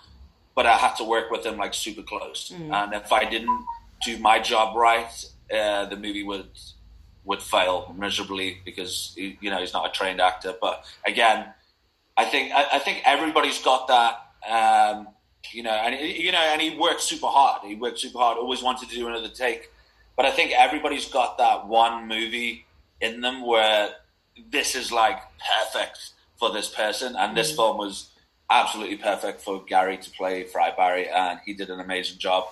[0.55, 2.53] but I had to work with him like super close.
[2.55, 2.73] Mm.
[2.73, 3.65] And if I didn't
[4.05, 6.49] do my job right, uh, the movie would
[7.25, 10.55] would fail miserably because he, you know he's not a trained actor.
[10.61, 11.53] But again
[12.23, 14.13] I think I, I think everybody's got that.
[14.49, 15.09] Um,
[15.53, 17.63] you know, and you know, and he worked super hard.
[17.67, 18.39] He worked super hard.
[18.39, 19.71] Always wanted to do another take,
[20.17, 22.65] but I think everybody's got that one movie
[23.01, 23.91] in them where
[24.51, 25.19] this is like
[25.55, 28.11] perfect for this person, and this film was
[28.51, 32.45] absolutely perfect for Gary to play Fried Barry, and he did an amazing job.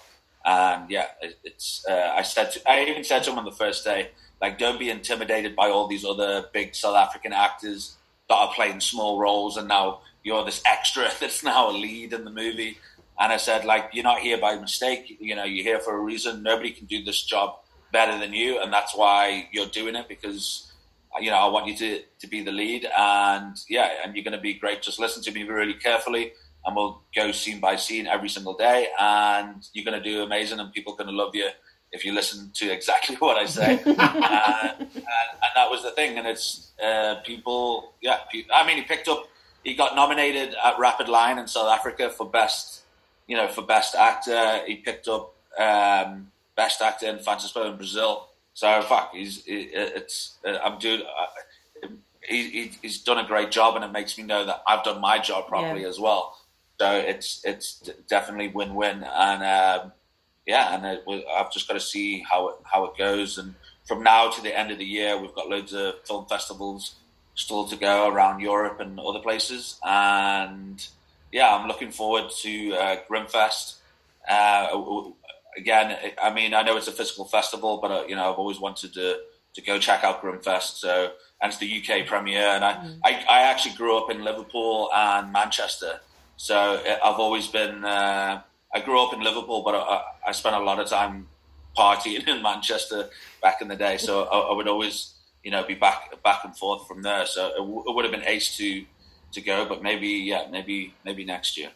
[0.44, 3.52] And yeah, it, it's uh, I said to, I even said to him on the
[3.52, 4.10] first day,
[4.40, 7.96] like, don't be intimidated by all these other big South African actors
[8.30, 12.24] that are playing small roles, and now you're this extra that's now a lead in
[12.24, 12.78] the movie.
[13.18, 15.18] And I said, like, you're not here by mistake.
[15.20, 16.42] You know, you're here for a reason.
[16.42, 17.56] Nobody can do this job
[17.92, 20.72] better than you, and that's why you're doing it because
[21.20, 24.36] you know I want you to to be the lead, and yeah, and you're going
[24.36, 24.80] to be great.
[24.80, 26.32] Just listen to me really carefully,
[26.64, 30.60] and we'll go scene by scene every single day, and you're going to do amazing,
[30.60, 31.48] and people are going to love you
[31.93, 33.78] if you listen to exactly what I say.
[33.78, 37.95] and, and, and, that was the thing, and it's uh, people.
[38.01, 38.18] Yeah,
[38.53, 39.28] I mean, he picked up.
[39.64, 42.80] He got nominated at Rapid Lion in South Africa for best
[43.30, 48.26] you know, for best actor, he picked up um, best actor in Fantaspoa in Brazil.
[48.55, 51.03] So fuck, he's it's uh, I'm doing.
[51.03, 51.88] Uh,
[52.22, 55.20] he, he's done a great job, and it makes me know that I've done my
[55.20, 55.88] job properly yeah.
[55.88, 56.36] as well.
[56.80, 59.93] So it's it's definitely win win, and um,
[60.51, 63.38] yeah, and it, I've just got to see how it how it goes.
[63.38, 63.55] And
[63.86, 66.96] from now to the end of the year, we've got loads of film festivals
[67.36, 70.84] still to go around Europe and other places, and
[71.30, 73.76] yeah, I'm looking forward to uh, Grimfest.
[74.28, 74.66] Uh,
[75.57, 78.59] again, I mean, I know it's a physical festival, but uh, you know, I've always
[78.59, 79.20] wanted to
[79.55, 80.78] to go check out Grimfest.
[80.78, 82.98] So, and it's the UK premiere, and I, mm.
[83.05, 86.01] I, I, actually grew up in Liverpool and Manchester,
[86.36, 87.84] so uh, I've always been.
[87.84, 88.42] Uh,
[88.74, 91.26] I grew up in Liverpool, but I, I, spent a lot of time
[91.76, 93.10] partying in Manchester
[93.42, 93.96] back in the day.
[93.96, 97.26] So I, I would always, you know, be back back and forth from there.
[97.26, 98.84] So it, w- it would have been ace to
[99.32, 101.70] to go, but maybe yeah, maybe maybe next year.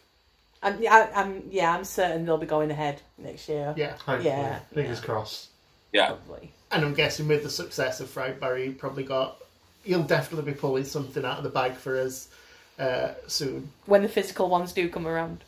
[0.63, 3.73] I'm, yeah, I'm yeah, I'm certain they'll be going ahead next year.
[3.77, 4.25] Yeah, Hopefully.
[4.25, 5.05] yeah, fingers yeah.
[5.05, 5.49] crossed.
[5.93, 6.51] Yeah, probably.
[6.71, 9.37] And I'm guessing with the success of Fried Barry, you probably got
[9.85, 12.29] you'll definitely be pulling something out of the bag for us
[12.79, 15.43] uh, soon when the physical ones do come around.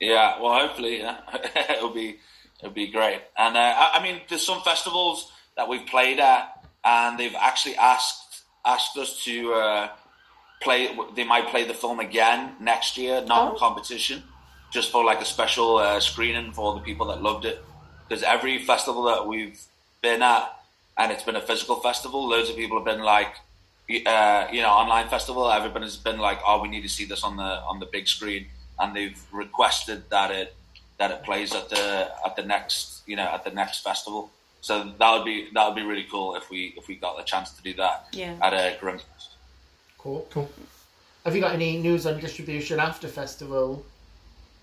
[0.00, 1.18] Yeah, well, hopefully, yeah.
[1.70, 2.18] it'll be
[2.58, 3.20] it'll be great.
[3.36, 7.76] And uh, I, I mean, there's some festivals that we've played at, and they've actually
[7.76, 9.88] asked asked us to uh,
[10.62, 10.96] play.
[11.14, 13.52] They might play the film again next year, not oh.
[13.52, 14.22] in competition,
[14.72, 17.62] just for like a special uh, screening for the people that loved it.
[18.08, 19.60] Because every festival that we've
[20.02, 20.50] been at,
[20.96, 23.34] and it's been a physical festival, loads of people have been like,
[24.06, 25.50] uh, you know, online festival.
[25.50, 28.46] Everybody's been like, oh, we need to see this on the on the big screen,
[28.80, 30.54] and they've requested that it
[30.98, 34.30] that it plays at the at the next you know at the next festival.
[34.62, 37.22] So that would be that would be really cool if we if we got the
[37.22, 38.36] chance to do that yeah.
[38.42, 39.00] at a Grim
[39.98, 40.26] Cool.
[40.30, 40.50] Cool.
[41.24, 43.84] Have you got any news on distribution after festival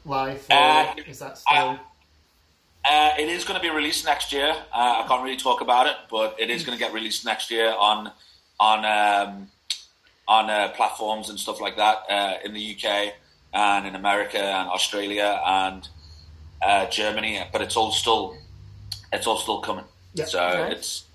[0.05, 0.47] life?
[0.49, 1.79] Uh, is that still?
[2.89, 4.49] Uh, it is going to be released next year.
[4.73, 7.51] Uh, I can't really talk about it, but it is going to get released next
[7.51, 8.11] year on
[8.59, 9.47] on um,
[10.27, 13.13] on uh, platforms and stuff like that uh, in the UK
[13.57, 15.89] and in America and Australia and
[16.61, 17.41] uh, Germany.
[17.51, 18.37] But it's all still
[19.11, 19.85] it's all still coming.
[20.13, 20.27] Yep.
[20.27, 20.71] So okay.
[20.73, 21.05] it's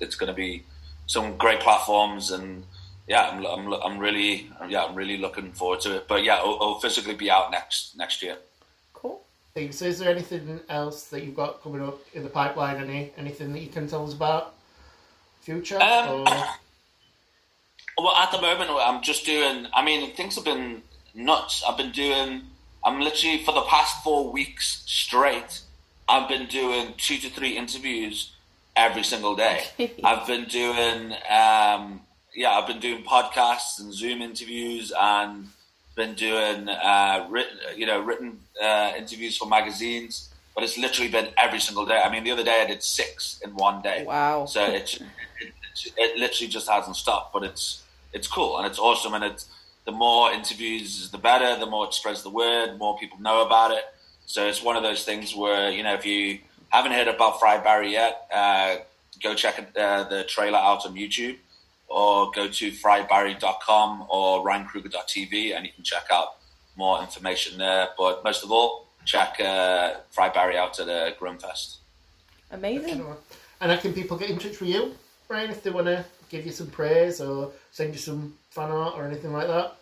[0.00, 0.64] it's going to be
[1.06, 2.64] some great platforms and
[3.10, 6.06] yeah, I'm, I'm, I'm really, yeah, I'm really looking forward to it.
[6.06, 8.36] But yeah, it'll, it'll physically be out next next year.
[8.92, 9.20] Cool.
[9.72, 12.76] So, is there anything else that you've got coming up in the pipeline?
[12.76, 14.54] Any anything that you can tell us about
[15.40, 15.82] future?
[15.82, 16.22] Um,
[17.98, 19.66] well, at the moment, I'm just doing.
[19.74, 20.82] I mean, things have been
[21.14, 21.62] nuts.
[21.66, 22.42] I've been doing.
[22.84, 25.60] I'm literally for the past four weeks straight.
[26.08, 28.32] I've been doing two to three interviews
[28.76, 29.64] every single day.
[30.04, 31.12] I've been doing.
[31.28, 32.00] Um,
[32.34, 35.48] yeah, I've been doing podcasts and Zoom interviews and
[35.96, 40.32] been doing uh, written, you know, written uh, interviews for magazines.
[40.54, 42.00] But it's literally been every single day.
[42.04, 44.04] I mean, the other day I did six in one day.
[44.04, 44.46] Wow!
[44.46, 45.02] So it, it,
[45.40, 47.32] it, it literally just hasn't stopped.
[47.32, 47.82] But it's
[48.12, 49.14] it's cool and it's awesome.
[49.14, 49.46] And it's
[49.84, 51.58] the more interviews, the better.
[51.58, 53.84] The more it spreads the word, more people know about it.
[54.26, 57.64] So it's one of those things where you know if you haven't heard about Fried
[57.64, 58.76] Barry yet, uh,
[59.22, 61.36] go check uh, the trailer out on YouTube
[61.88, 66.36] or go to friedbarry.com or ryankruger.tv and you can check out
[66.76, 67.88] more information there.
[67.98, 71.78] But most of all, check uh, Fried Barry out at uh, Grimfest.
[72.52, 73.04] Amazing.
[73.60, 74.94] And how can people get in touch with you,
[75.28, 78.94] Ryan, if they want to give you some praise or send you some fan art
[78.96, 79.76] or anything like that?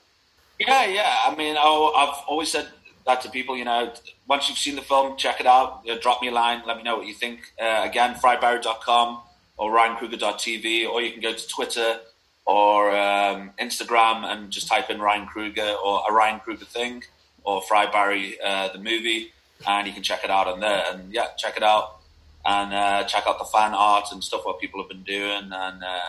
[0.58, 1.16] Yeah, yeah.
[1.24, 2.68] I mean, I've always said
[3.06, 3.56] that to people.
[3.56, 3.92] You know,
[4.26, 5.86] once you've seen the film, check it out.
[6.00, 6.62] Drop me a line.
[6.66, 7.52] Let me know what you think.
[7.60, 9.20] Uh, again, friedbarry.com
[9.56, 12.00] or ryankruger.tv, or you can go to Twitter
[12.44, 17.04] or um, Instagram and just type in Ryan Kruger or a Ryan Kruger thing
[17.44, 19.32] or Fried Barry uh, the movie,
[19.66, 20.84] and you can check it out on there.
[20.90, 21.98] And yeah, check it out
[22.44, 25.50] and uh, check out the fan art and stuff what people have been doing.
[25.52, 26.00] And uh,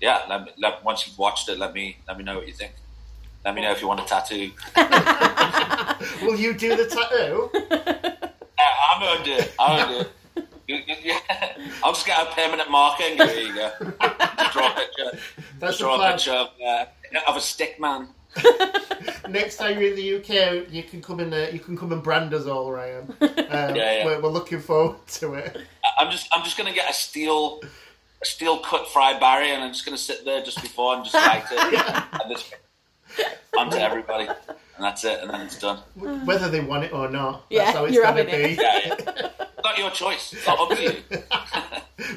[0.00, 2.52] yeah, let me, let, once you've watched it, let me let me know what you
[2.52, 2.72] think.
[3.44, 4.50] Let me know if you want a tattoo.
[6.26, 7.50] Will you do the tattoo?
[8.58, 9.54] Yeah, I'm gonna do it.
[9.58, 10.48] I'm gonna do it.
[10.66, 11.18] You- you- yeah.
[11.84, 13.70] I'll just get a permanent marker and go, here you go.
[14.38, 15.18] Just draw a picture.
[15.60, 16.86] That's draw a picture of, uh,
[17.28, 18.08] of a stick man.
[19.28, 22.02] Next time you're in the UK, you can come and uh, you can come and
[22.02, 23.14] brand us all, Ryan.
[23.20, 23.28] Um,
[23.76, 24.04] yeah.
[24.06, 25.56] We're, we're looking forward to it.
[25.98, 27.60] I'm just I'm just gonna get a steel
[28.22, 31.14] a steel cut fried Barry and I'm just gonna sit there just before and just
[31.14, 32.50] write it and this
[33.56, 34.26] onto everybody.
[34.28, 35.78] And that's it, and then it's done.
[36.26, 38.52] Whether they want it or not, Yeah, that's how it's you're gonna having be.
[38.52, 38.58] it.
[38.60, 39.46] Yeah, yeah.
[39.64, 40.34] Not your choice.
[40.34, 40.96] It's not up to you.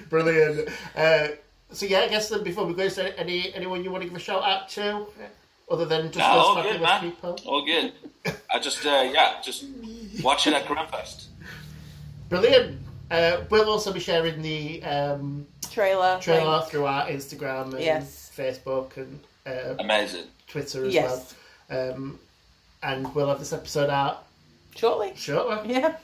[0.09, 0.69] Brilliant.
[0.95, 1.27] Uh,
[1.71, 4.09] so yeah, I guess then before we go, is there any anyone you want to
[4.09, 5.05] give a shout out to,
[5.71, 7.11] other than just No, all those good, fabulous man.
[7.11, 7.39] people?
[7.45, 7.93] All good.
[8.53, 9.63] I just uh, yeah, just
[10.21, 11.27] watch it at Grimfest.
[12.27, 12.77] Brilliant.
[13.09, 16.19] Uh, we'll also be sharing the um, Trailer.
[16.21, 16.69] trailer link.
[16.69, 18.31] through our Instagram and Yes.
[18.35, 20.25] Facebook and uh, Amazing.
[20.47, 21.35] Twitter as Yes.
[21.69, 21.91] well.
[21.93, 22.19] Um,
[22.81, 24.25] and we'll have this episode out
[24.75, 25.13] Shortly.
[25.15, 25.73] shortly.
[25.73, 25.95] Yeah.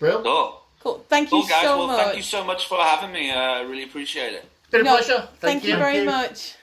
[0.00, 0.22] Real.
[0.22, 0.62] Cool.
[0.80, 1.04] Cool.
[1.08, 1.62] Thank you Cool guys.
[1.64, 2.04] so well, much.
[2.04, 3.30] thank you so much for having me.
[3.30, 4.44] Uh, I really appreciate it.
[4.70, 5.28] Been a No, pleasure.
[5.40, 6.54] Thank, you very much.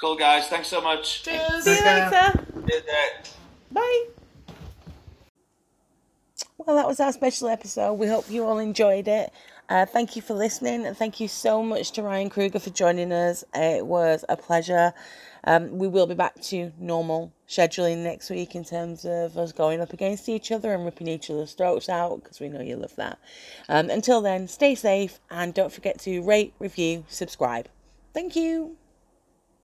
[0.00, 0.48] Cool guys.
[0.48, 1.22] Thanks so much.
[1.22, 1.64] Cheers.
[1.64, 2.44] See you later.
[2.66, 3.08] Good day.
[3.70, 4.04] Bye.
[6.58, 7.94] Well, that was our special episode.
[7.94, 9.32] We hope you all enjoyed it.
[9.72, 13.10] Uh, thank you for listening, and thank you so much to Ryan Kruger for joining
[13.10, 13.42] us.
[13.54, 14.92] It was a pleasure.
[15.44, 19.80] Um, we will be back to normal scheduling next week in terms of us going
[19.80, 22.94] up against each other and ripping each other's throats out because we know you love
[22.96, 23.18] that.
[23.70, 27.66] Um, until then, stay safe and don't forget to rate, review, subscribe.
[28.12, 28.76] Thank you.